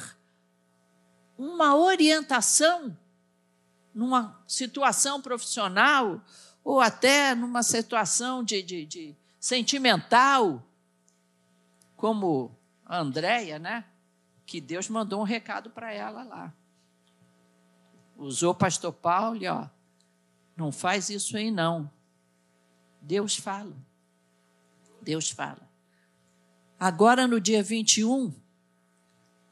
uma 1.37 1.75
orientação 1.75 2.97
numa 3.93 4.41
situação 4.47 5.21
profissional 5.21 6.21
ou 6.63 6.79
até 6.79 7.35
numa 7.35 7.63
situação 7.63 8.43
de, 8.43 8.61
de, 8.61 8.85
de 8.85 9.15
sentimental, 9.39 10.63
como 11.95 12.55
a 12.85 12.99
Andréia, 12.99 13.57
né? 13.57 13.85
Que 14.45 14.61
Deus 14.61 14.89
mandou 14.89 15.21
um 15.21 15.25
recado 15.25 15.69
para 15.69 15.93
ela 15.93 16.23
lá. 16.23 16.53
Usou 18.17 18.51
o 18.51 18.55
pastor 18.55 18.93
Paulo, 18.93 19.39
ó, 19.47 19.67
não 20.55 20.71
faz 20.71 21.09
isso 21.09 21.35
aí 21.37 21.49
não. 21.49 21.89
Deus 23.01 23.35
fala. 23.35 23.75
Deus 25.01 25.31
fala. 25.31 25.67
Agora, 26.79 27.27
no 27.27 27.39
dia 27.39 27.63
21, 27.63 28.33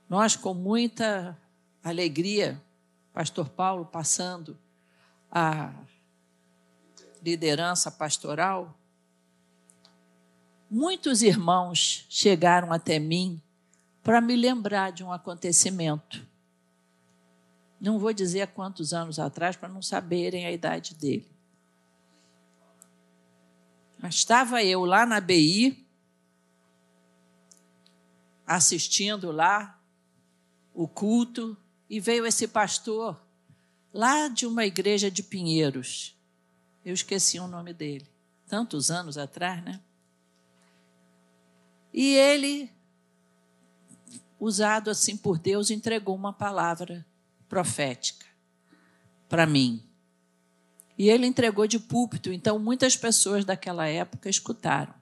nós, 0.08 0.36
com 0.36 0.54
muita 0.54 1.40
alegria, 1.84 2.62
Pastor 3.14 3.50
Paulo 3.50 3.86
passando 3.86 4.58
a 5.32 5.74
liderança 7.22 7.92
pastoral, 7.92 8.78
muitos 10.70 11.22
irmãos 11.22 12.06
chegaram 12.10 12.72
até 12.72 13.00
mim 13.00 13.42
para 14.04 14.22
me 14.22 14.36
lembrar 14.36 14.92
de 14.92 15.04
um 15.04 15.12
acontecimento. 15.12 16.26
Não 17.80 17.98
vou 17.98 18.14
dizer 18.14 18.42
há 18.42 18.48
quantos 18.48 18.94
anos 18.94 19.20
atrás, 19.20 19.56
para 19.56 19.70
não 19.70 19.82
saberem 19.82 20.46
a 20.46 20.52
idade 20.52 20.96
dele. 20.96 21.30
Mas 23.98 24.16
estava 24.16 24.64
eu 24.64 24.86
lá 24.86 25.06
na 25.06 25.20
BI, 25.20 25.86
assistindo 28.46 29.32
lá 29.32 29.80
o 30.74 30.88
culto, 30.88 31.58
e 31.90 32.00
veio 32.00 32.26
esse 32.26 32.48
pastor 32.48 33.20
lá 33.94 34.28
de 34.28 34.46
uma 34.46 34.66
igreja 34.66 35.10
de 35.10 35.24
Pinheiros. 35.24 36.16
Eu 36.86 36.94
esqueci 36.94 37.40
o 37.40 37.48
nome 37.48 37.74
dele, 37.74 38.08
tantos 38.48 38.92
anos 38.92 39.18
atrás, 39.18 39.64
né? 39.64 39.82
E 41.94 42.14
ele, 42.14 42.72
usado 44.40 44.90
assim 44.90 45.18
por 45.18 45.40
Deus, 45.40 45.72
entregou 45.72 46.16
uma 46.16 46.32
palavra 46.32 47.06
profética 47.48 48.26
para 49.28 49.46
mim. 49.46 49.84
E 50.98 51.10
ele 51.10 51.26
entregou 51.26 51.66
de 51.66 51.80
púlpito, 51.80 52.32
então 52.32 52.60
muitas 52.60 52.96
pessoas 52.96 53.46
daquela 53.46 53.88
época 53.88 54.30
escutaram. 54.30 54.94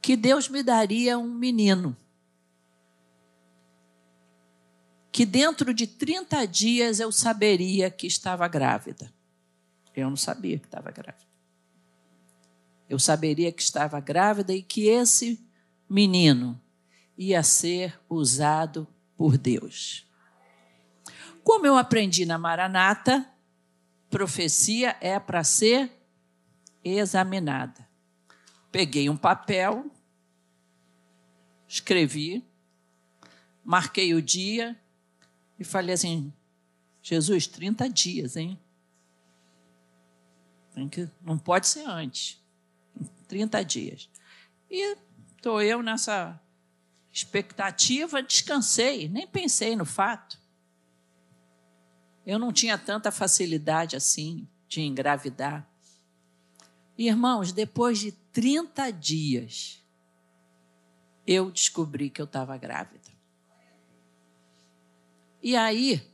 Que 0.00 0.16
Deus 0.16 0.48
me 0.48 0.62
daria 0.62 1.18
um 1.18 1.32
menino. 1.32 1.96
Que 5.18 5.26
dentro 5.26 5.74
de 5.74 5.84
30 5.84 6.46
dias 6.46 7.00
eu 7.00 7.10
saberia 7.10 7.90
que 7.90 8.06
estava 8.06 8.46
grávida. 8.46 9.12
Eu 9.92 10.08
não 10.08 10.16
sabia 10.16 10.60
que 10.60 10.66
estava 10.66 10.92
grávida. 10.92 11.26
Eu 12.88 13.00
saberia 13.00 13.50
que 13.50 13.60
estava 13.60 13.98
grávida 13.98 14.54
e 14.54 14.62
que 14.62 14.86
esse 14.86 15.44
menino 15.90 16.62
ia 17.16 17.42
ser 17.42 17.98
usado 18.08 18.86
por 19.16 19.36
Deus. 19.36 20.06
Como 21.42 21.66
eu 21.66 21.76
aprendi 21.76 22.24
na 22.24 22.38
Maranata, 22.38 23.28
profecia 24.08 24.96
é 25.00 25.18
para 25.18 25.42
ser 25.42 25.90
examinada. 26.84 27.88
Peguei 28.70 29.10
um 29.10 29.16
papel, 29.16 29.90
escrevi, 31.66 32.46
marquei 33.64 34.14
o 34.14 34.22
dia 34.22 34.80
e 35.58 35.64
falei 35.64 35.94
assim: 35.94 36.32
Jesus, 37.02 37.46
30 37.46 37.88
dias, 37.90 38.36
hein? 38.36 38.58
Não 41.20 41.38
pode 41.38 41.66
ser 41.66 41.84
antes. 41.86 42.40
30 43.26 43.64
dias. 43.64 44.08
E 44.70 44.96
estou 45.36 45.60
eu 45.60 45.82
nessa 45.82 46.40
expectativa, 47.12 48.22
descansei, 48.22 49.08
nem 49.08 49.26
pensei 49.26 49.74
no 49.74 49.84
fato. 49.84 50.38
Eu 52.24 52.38
não 52.38 52.52
tinha 52.52 52.76
tanta 52.78 53.10
facilidade 53.10 53.96
assim 53.96 54.46
de 54.68 54.82
engravidar. 54.82 55.68
Irmãos, 56.96 57.52
depois 57.52 57.98
de 57.98 58.12
30 58.12 58.90
dias, 58.90 59.82
eu 61.26 61.50
descobri 61.50 62.10
que 62.10 62.20
eu 62.20 62.26
estava 62.26 62.56
grávida. 62.56 63.07
E 65.48 65.56
aí, 65.56 66.06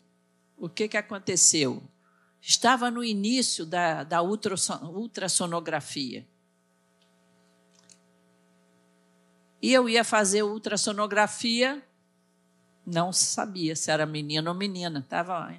o 0.57 0.69
que, 0.69 0.87
que 0.87 0.97
aconteceu? 0.97 1.83
Estava 2.41 2.89
no 2.89 3.03
início 3.03 3.67
da, 3.67 4.05
da 4.05 4.23
ultrassonografia. 4.23 6.25
E 9.61 9.73
eu 9.73 9.89
ia 9.89 10.05
fazer 10.05 10.45
ultrassonografia, 10.45 11.85
não 12.87 13.13
sabia 13.13 13.75
se 13.75 13.91
era 13.91 14.07
menino 14.07 14.51
ou 14.51 14.57
menina, 14.57 15.01
estava 15.01 15.53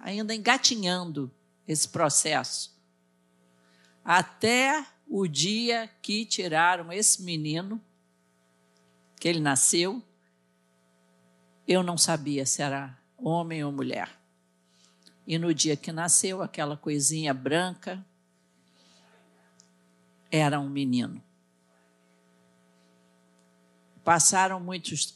ainda 0.00 0.34
engatinhando 0.34 1.30
esse 1.66 1.86
processo. 1.86 2.74
Até 4.02 4.86
o 5.06 5.26
dia 5.26 5.86
que 6.00 6.24
tiraram 6.24 6.90
esse 6.90 7.22
menino, 7.22 7.78
que 9.20 9.28
ele 9.28 9.40
nasceu, 9.40 10.02
eu 11.66 11.82
não 11.82 11.98
sabia 11.98 12.46
se 12.46 12.62
era 12.62 12.97
homem 13.18 13.64
ou 13.64 13.72
mulher. 13.72 14.08
E 15.26 15.36
no 15.38 15.52
dia 15.52 15.76
que 15.76 15.92
nasceu, 15.92 16.40
aquela 16.40 16.76
coisinha 16.76 17.34
branca 17.34 18.04
era 20.30 20.58
um 20.58 20.68
menino. 20.68 21.22
Passaram 24.04 24.58
muitos 24.58 25.14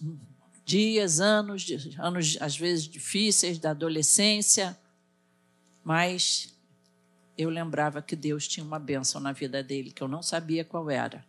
dias, 0.65 1.21
anos, 1.21 1.67
anos 1.99 2.37
às 2.41 2.57
vezes 2.57 2.85
difíceis 2.87 3.59
da 3.59 3.71
adolescência, 3.71 4.79
mas 5.83 6.55
eu 7.37 7.49
lembrava 7.49 8.03
que 8.03 8.15
Deus 8.15 8.47
tinha 8.47 8.65
uma 8.65 8.79
bênção 8.79 9.21
na 9.21 9.33
vida 9.33 9.63
dele, 9.63 9.91
que 9.91 10.03
eu 10.03 10.09
não 10.09 10.23
sabia 10.23 10.65
qual 10.65 10.91
era. 10.91 11.25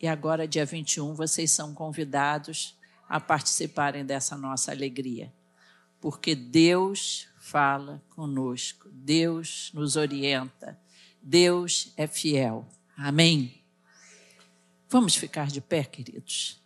E 0.00 0.08
agora, 0.08 0.46
dia 0.46 0.66
21, 0.66 1.14
vocês 1.14 1.50
são 1.50 1.72
convidados 1.72 2.76
a 3.08 3.20
participarem 3.20 4.04
dessa 4.04 4.36
nossa 4.36 4.72
alegria. 4.72 5.32
Porque 6.04 6.34
Deus 6.34 7.28
fala 7.38 8.04
conosco, 8.10 8.90
Deus 8.92 9.70
nos 9.72 9.96
orienta, 9.96 10.78
Deus 11.22 11.94
é 11.96 12.06
fiel. 12.06 12.68
Amém? 12.94 13.64
Vamos 14.86 15.14
ficar 15.14 15.46
de 15.46 15.62
pé, 15.62 15.82
queridos. 15.82 16.62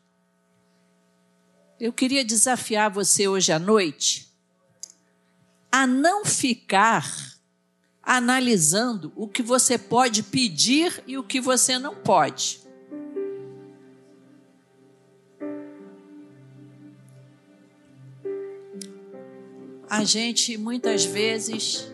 Eu 1.79 1.93
queria 1.93 2.25
desafiar 2.25 2.91
você 2.91 3.29
hoje 3.29 3.53
à 3.53 3.61
noite 3.61 4.29
a 5.71 5.87
não 5.87 6.25
ficar 6.25 7.39
analisando 8.03 9.13
o 9.15 9.29
que 9.29 9.41
você 9.41 9.79
pode 9.79 10.25
pedir 10.25 11.01
e 11.07 11.17
o 11.17 11.23
que 11.23 11.41
você 11.41 11.79
não 11.79 11.95
pode. 11.95 12.61
A 19.91 20.05
gente 20.05 20.59
muitas 20.59 21.05
vezes 21.05 21.91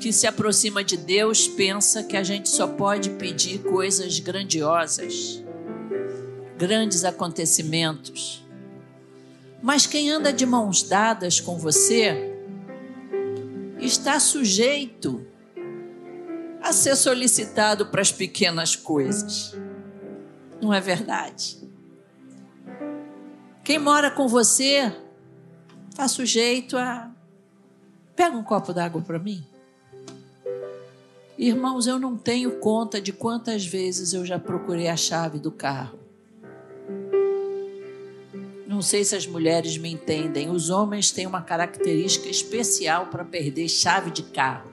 que 0.00 0.12
se 0.12 0.26
aproxima 0.26 0.82
de 0.82 0.96
Deus 0.96 1.46
pensa 1.46 2.02
que 2.02 2.16
a 2.16 2.22
gente 2.24 2.48
só 2.48 2.66
pode 2.66 3.10
pedir 3.10 3.62
coisas 3.62 4.18
grandiosas, 4.18 5.44
grandes 6.58 7.04
acontecimentos. 7.04 8.44
Mas 9.62 9.86
quem 9.86 10.10
anda 10.10 10.32
de 10.32 10.44
mãos 10.44 10.82
dadas 10.82 11.38
com 11.38 11.56
você 11.56 12.34
está 13.78 14.18
sujeito 14.18 15.24
a 16.60 16.72
ser 16.72 16.96
solicitado 16.96 17.86
para 17.86 18.00
as 18.00 18.10
pequenas 18.10 18.74
coisas. 18.74 19.54
Não 20.60 20.74
é 20.74 20.80
verdade? 20.80 21.69
Quem 23.62 23.78
mora 23.78 24.10
com 24.10 24.26
você 24.26 24.92
está 25.88 26.08
sujeito 26.08 26.76
a. 26.76 27.10
Pega 28.16 28.36
um 28.36 28.42
copo 28.42 28.72
d'água 28.72 29.00
para 29.00 29.18
mim. 29.18 29.46
Irmãos, 31.38 31.86
eu 31.86 31.98
não 31.98 32.16
tenho 32.16 32.58
conta 32.58 33.00
de 33.00 33.12
quantas 33.12 33.64
vezes 33.64 34.12
eu 34.12 34.26
já 34.26 34.38
procurei 34.38 34.88
a 34.88 34.96
chave 34.96 35.38
do 35.38 35.50
carro 35.50 36.00
não 38.80 38.82
sei 38.82 39.04
se 39.04 39.14
as 39.14 39.26
mulheres 39.26 39.76
me 39.76 39.92
entendem. 39.92 40.48
Os 40.48 40.70
homens 40.70 41.10
têm 41.10 41.26
uma 41.26 41.42
característica 41.42 42.30
especial 42.30 43.08
para 43.08 43.22
perder 43.22 43.68
chave 43.68 44.10
de 44.10 44.22
carro. 44.22 44.70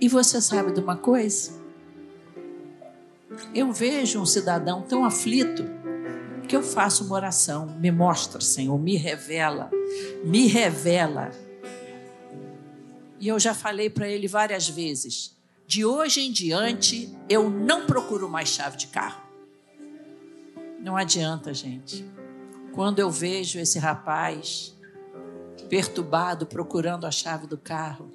E 0.00 0.08
você 0.08 0.40
sabe 0.40 0.70
de 0.70 0.78
uma 0.78 0.96
coisa? 0.96 1.57
Eu 3.54 3.72
vejo 3.72 4.20
um 4.20 4.26
cidadão 4.26 4.82
tão 4.82 5.04
aflito 5.04 5.64
que 6.48 6.56
eu 6.56 6.62
faço 6.62 7.04
uma 7.04 7.16
oração. 7.16 7.66
Me 7.78 7.90
mostra, 7.90 8.40
Senhor, 8.40 8.78
me 8.78 8.96
revela, 8.96 9.70
me 10.24 10.46
revela. 10.46 11.30
E 13.20 13.28
eu 13.28 13.38
já 13.38 13.54
falei 13.54 13.90
para 13.90 14.08
ele 14.08 14.26
várias 14.26 14.68
vezes: 14.68 15.36
de 15.66 15.84
hoje 15.84 16.20
em 16.20 16.32
diante 16.32 17.14
eu 17.28 17.50
não 17.50 17.86
procuro 17.86 18.28
mais 18.28 18.48
chave 18.48 18.76
de 18.76 18.86
carro. 18.86 19.22
Não 20.80 20.96
adianta, 20.96 21.52
gente. 21.52 22.04
Quando 22.72 23.00
eu 23.00 23.10
vejo 23.10 23.58
esse 23.58 23.78
rapaz 23.78 24.76
perturbado 25.68 26.46
procurando 26.46 27.06
a 27.06 27.10
chave 27.10 27.46
do 27.46 27.58
carro, 27.58 28.10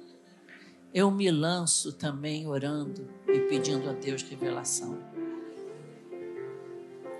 eu 0.92 1.10
me 1.10 1.30
lanço 1.30 1.92
também 1.92 2.46
orando 2.46 3.08
e 3.28 3.40
pedindo 3.40 3.90
a 3.90 3.92
Deus 3.92 4.22
revelação. 4.22 4.98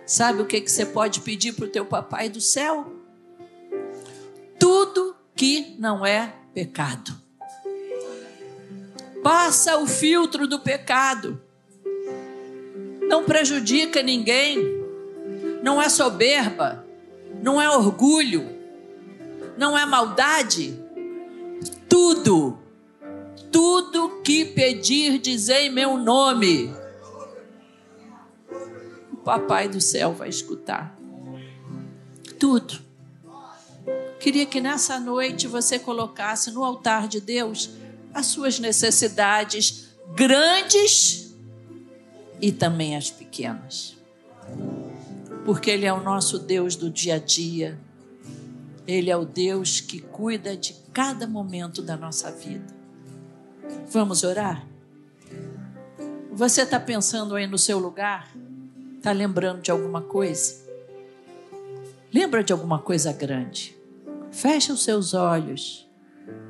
Sabe 0.06 0.42
o 0.42 0.46
que, 0.46 0.60
que 0.60 0.70
você 0.70 0.84
pode 0.84 1.20
pedir 1.20 1.52
para 1.52 1.64
o 1.64 1.68
teu 1.68 1.84
papai 1.84 2.28
do 2.28 2.40
céu? 2.40 2.92
Tudo 4.58 5.16
que 5.34 5.74
não 5.78 6.04
é 6.04 6.34
pecado. 6.52 7.14
Passa 9.22 9.78
o 9.78 9.86
filtro 9.86 10.46
do 10.46 10.60
pecado. 10.60 11.40
Não 13.08 13.24
prejudica 13.24 14.02
ninguém 14.02 14.84
não 15.64 15.80
é 15.80 15.88
soberba, 15.88 16.84
não 17.42 17.58
é 17.58 17.70
orgulho, 17.70 18.46
não 19.56 19.76
é 19.76 19.86
maldade. 19.86 20.78
Tudo, 21.88 22.58
tudo 23.50 24.20
que 24.22 24.44
pedir, 24.44 25.18
dizer 25.18 25.60
em 25.60 25.70
meu 25.70 25.96
nome, 25.96 26.70
Papai 29.24 29.68
do 29.68 29.80
céu 29.80 30.12
vai 30.12 30.28
escutar. 30.28 30.98
Tudo. 32.38 32.78
Queria 34.20 34.46
que 34.46 34.60
nessa 34.60 34.98
noite 34.98 35.46
você 35.46 35.78
colocasse 35.78 36.50
no 36.50 36.64
altar 36.64 37.08
de 37.08 37.20
Deus 37.20 37.70
as 38.12 38.26
suas 38.26 38.58
necessidades 38.58 39.88
grandes 40.14 41.34
e 42.40 42.52
também 42.52 42.96
as 42.96 43.10
pequenas 43.10 43.94
porque 45.44 45.70
Ele 45.70 45.84
é 45.84 45.92
o 45.92 46.02
nosso 46.02 46.38
Deus 46.38 46.74
do 46.74 46.90
dia 46.90 47.16
a 47.16 47.18
dia. 47.18 47.78
Ele 48.86 49.10
é 49.10 49.16
o 49.16 49.24
Deus 49.24 49.80
que 49.80 50.00
cuida 50.00 50.56
de 50.56 50.74
cada 50.92 51.26
momento 51.26 51.82
da 51.82 51.96
nossa 51.96 52.30
vida. 52.32 52.66
Vamos 53.90 54.24
orar? 54.24 54.66
Você 56.32 56.62
está 56.62 56.80
pensando 56.80 57.34
aí 57.34 57.46
no 57.46 57.58
seu 57.58 57.78
lugar? 57.78 58.34
Está 59.04 59.12
lembrando 59.12 59.60
de 59.60 59.70
alguma 59.70 60.00
coisa? 60.00 60.64
Lembra 62.10 62.42
de 62.42 62.54
alguma 62.54 62.78
coisa 62.78 63.12
grande? 63.12 63.76
Fecha 64.32 64.72
os 64.72 64.82
seus 64.82 65.12
olhos 65.12 65.86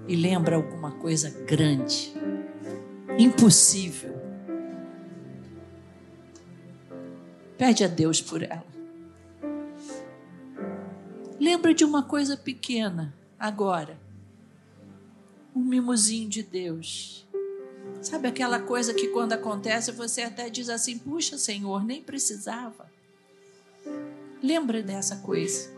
e 0.07 0.15
lembra 0.15 0.55
alguma 0.55 0.93
coisa 0.93 1.31
grande, 1.31 2.15
impossível. 3.19 4.15
Pede 7.59 7.83
a 7.83 7.89
Deus 7.89 8.23
por 8.23 8.41
ela. 8.41 8.65
Lembra 11.41 11.75
de 11.75 11.85
uma 11.85 12.05
coisa 12.05 12.37
pequena 12.37 13.13
agora. 13.37 13.99
Um 15.53 15.65
mimozinho 15.65 16.29
de 16.29 16.45
Deus. 16.45 17.24
Sabe 18.05 18.29
aquela 18.29 18.61
coisa 18.61 18.93
que 18.93 19.09
quando 19.09 19.33
acontece 19.33 19.91
você 19.91 20.21
até 20.21 20.51
diz 20.51 20.69
assim: 20.69 20.99
puxa, 20.99 21.39
Senhor, 21.39 21.83
nem 21.83 22.03
precisava. 22.03 22.87
Lembra 24.43 24.83
dessa 24.83 25.17
coisa. 25.17 25.71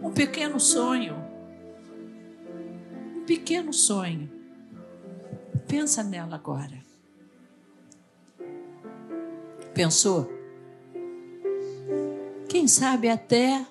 Um 0.00 0.12
pequeno 0.12 0.60
sonho. 0.60 1.16
Um 3.16 3.24
pequeno 3.24 3.72
sonho. 3.72 4.30
Pensa 5.66 6.04
nela 6.04 6.36
agora. 6.36 6.78
Pensou? 9.74 10.32
Quem 12.48 12.68
sabe 12.68 13.08
até 13.08 13.66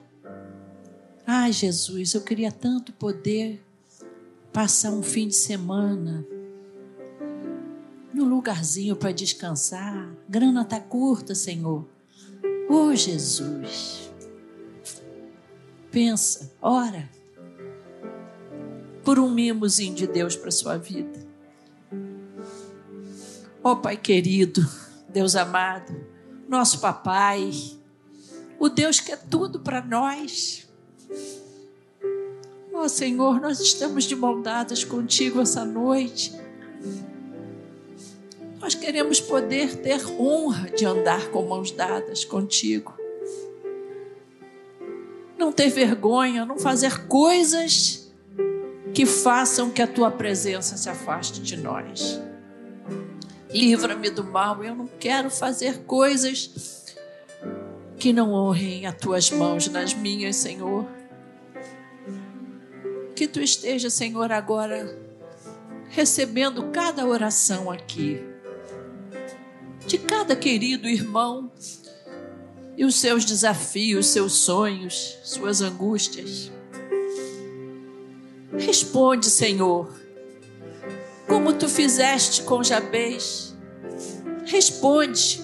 Ai, 1.26 1.54
Jesus, 1.54 2.14
eu 2.14 2.22
queria 2.22 2.52
tanto 2.52 2.92
poder 2.92 3.62
passar 4.52 4.92
um 4.92 5.04
fim 5.04 5.30
de 5.30 5.36
semana 5.36 6.26
no 8.18 8.26
lugarzinho 8.26 8.95
para 8.95 9.11
descansar. 9.11 10.09
Grana 10.28 10.65
tá 10.65 10.80
curta, 10.80 11.36
Senhor. 11.36 11.88
Oh, 12.68 12.93
Jesus. 12.95 14.11
Pensa, 15.91 16.51
ora 16.61 17.09
por 19.03 19.20
um 19.20 19.30
mimozinho 19.30 19.95
de 19.95 20.05
Deus 20.05 20.36
para 20.36 20.51
sua 20.51 20.78
vida. 20.78 21.26
Oh, 23.63 23.78
Pai 23.78 23.95
querido, 23.95 24.68
Deus 25.07 25.36
amado, 25.36 25.95
nosso 26.49 26.80
papai, 26.80 27.51
o 28.59 28.68
Deus 28.68 28.99
que 28.99 29.13
é 29.13 29.15
tudo 29.15 29.61
para 29.61 29.82
nós. 29.82 30.68
Oh 32.74 32.89
Senhor, 32.89 33.39
nós 33.39 33.59
estamos 33.61 34.03
de 34.03 34.15
mão 34.15 34.43
contigo 34.89 35.39
essa 35.39 35.63
noite. 35.63 36.34
Nós 38.60 38.74
queremos 38.74 39.22
poder 39.22 39.76
ter 39.78 40.05
honra 40.20 40.70
de 40.70 40.86
andar 40.86 41.30
com 41.30 41.43
mãos 41.43 41.72
dadas 41.72 42.26
contigo. 42.26 42.93
Não 45.38 45.51
ter 45.51 45.70
vergonha, 45.70 46.45
não 46.45 46.58
fazer 46.58 47.08
coisas 47.08 48.12
que 48.93 49.05
façam 49.05 49.70
que 49.70 49.82
a 49.82 49.88
tua 49.88 50.10
presença 50.10 50.76
se 50.76 50.89
afaste 50.89 51.39
de 51.39 51.55
nós. 51.55 52.20
Livra-me 53.51 54.10
do 54.10 54.24
mal, 54.24 54.64
eu 54.64 54.76
não 54.76 54.88
quero 54.99 55.30
fazer 55.30 55.84
coisas 55.84 56.95
que 57.97 58.12
não 58.12 58.34
honrem 58.34 58.86
as 58.86 58.95
tuas 58.95 59.30
mãos 59.32 59.68
nas 59.68 59.93
minhas, 59.93 60.36
Senhor. 60.36 60.86
Que 63.16 63.28
tu 63.28 63.39
esteja, 63.39 63.89
Senhor, 63.89 64.32
agora 64.32 64.97
recebendo 65.89 66.72
cada 66.72 67.05
oração 67.05 67.72
aqui. 67.72 68.37
De 69.88 69.98
cada 69.98 70.36
querido 70.36 70.88
irmão 70.88 71.50
e 72.76 72.86
os 72.86 72.96
seus 72.96 73.26
desafios, 73.26 74.08
seus 74.08 74.34
sonhos, 74.34 75.18
suas 75.24 75.62
angústias. 75.62 76.52
Responde, 78.56 79.30
Senhor, 79.30 79.90
como 81.28 81.54
tu 81.54 81.68
fizeste 81.68 82.44
com 82.44 82.62
Jabez. 82.62 83.56
Responde, 84.46 85.42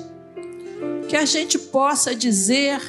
que 1.07 1.15
a 1.15 1.25
gente 1.25 1.57
possa 1.57 2.15
dizer: 2.15 2.81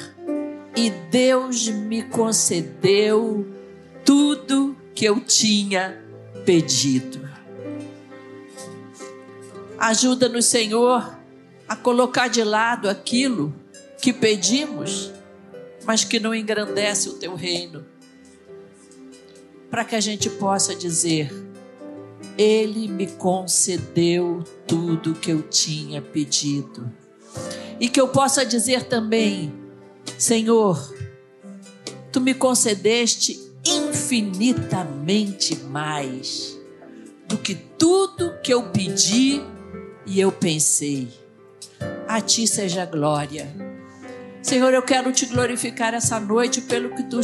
e 0.75 0.89
Deus 0.89 1.67
me 1.69 2.03
concedeu 2.03 3.47
tudo 4.03 4.75
que 4.93 5.05
eu 5.05 5.19
tinha 5.21 6.03
pedido. 6.45 7.25
Ajuda-nos, 9.77 10.45
Senhor, 10.45 11.15
a 11.67 11.75
colocar 11.75 12.27
de 12.27 12.43
lado 12.43 12.89
aquilo 12.89 13.53
que 14.01 14.13
pedimos, 14.13 15.11
mas 15.85 16.03
que 16.03 16.19
não 16.19 16.33
engrandece 16.33 17.09
o 17.09 17.13
teu 17.13 17.35
reino. 17.35 17.85
Para 19.69 19.83
que 19.83 19.95
a 19.95 19.99
gente 19.99 20.29
possa 20.29 20.75
dizer: 20.75 21.31
Ele 22.37 22.87
me 22.87 23.07
concedeu 23.07 24.43
tudo 24.67 25.15
que 25.15 25.31
eu 25.31 25.41
tinha 25.41 26.01
pedido. 26.01 26.91
E 27.79 27.89
que 27.89 27.99
eu 27.99 28.07
possa 28.07 28.45
dizer 28.45 28.83
também: 28.83 29.53
Senhor, 30.17 30.93
tu 32.11 32.21
me 32.21 32.33
concedeste 32.33 33.45
infinitamente 33.65 35.55
mais 35.55 36.57
do 37.27 37.37
que 37.37 37.55
tudo 37.55 38.39
que 38.43 38.53
eu 38.53 38.69
pedi 38.69 39.41
e 40.05 40.19
eu 40.19 40.31
pensei. 40.31 41.24
A 42.15 42.21
ti 42.21 42.47
seja 42.47 42.85
glória. 42.85 43.45
Senhor, 44.41 44.73
eu 44.73 44.81
quero 44.81 45.11
te 45.11 45.25
glorificar 45.25 45.93
essa 45.93 46.17
noite 46.17 46.61
pelo 46.61 46.95
que 46.95 47.03
tu 47.03 47.19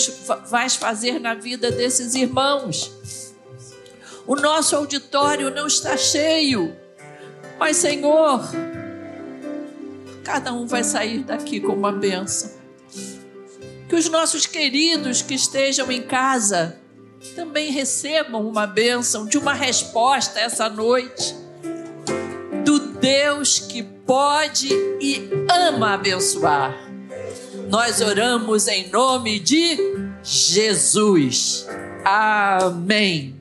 vais 0.50 0.76
fazer 0.76 1.18
na 1.18 1.34
vida 1.34 1.72
desses 1.72 2.14
irmãos. 2.14 2.92
O 4.28 4.36
nosso 4.36 4.76
auditório 4.76 5.50
não 5.50 5.66
está 5.66 5.96
cheio, 5.96 6.76
mas, 7.58 7.78
Senhor, 7.78 8.42
cada 10.26 10.52
um 10.52 10.68
vai 10.68 10.84
sair 10.84 11.24
daqui 11.24 11.62
com 11.62 11.72
uma 11.72 11.94
bênção. 11.94 12.52
Que 13.88 13.96
os 13.96 14.10
nossos 14.10 14.46
queridos 14.46 15.22
que 15.22 15.36
estejam 15.36 15.90
em 15.90 16.02
casa 16.02 16.78
também 17.34 17.72
recebam 17.72 18.46
uma 18.46 18.68
bênção 18.68 19.26
de 19.26 19.38
uma 19.38 19.54
resposta 19.54 20.38
essa 20.38 20.68
noite 20.68 21.34
do 22.66 22.78
Deus 23.00 23.58
que 23.58 24.01
pode 24.12 24.68
e 25.00 25.30
ama 25.50 25.94
abençoar. 25.94 26.76
Nós 27.70 28.02
oramos 28.02 28.68
em 28.68 28.90
nome 28.90 29.40
de 29.40 29.78
Jesus. 30.22 31.66
Amém. 32.04 33.41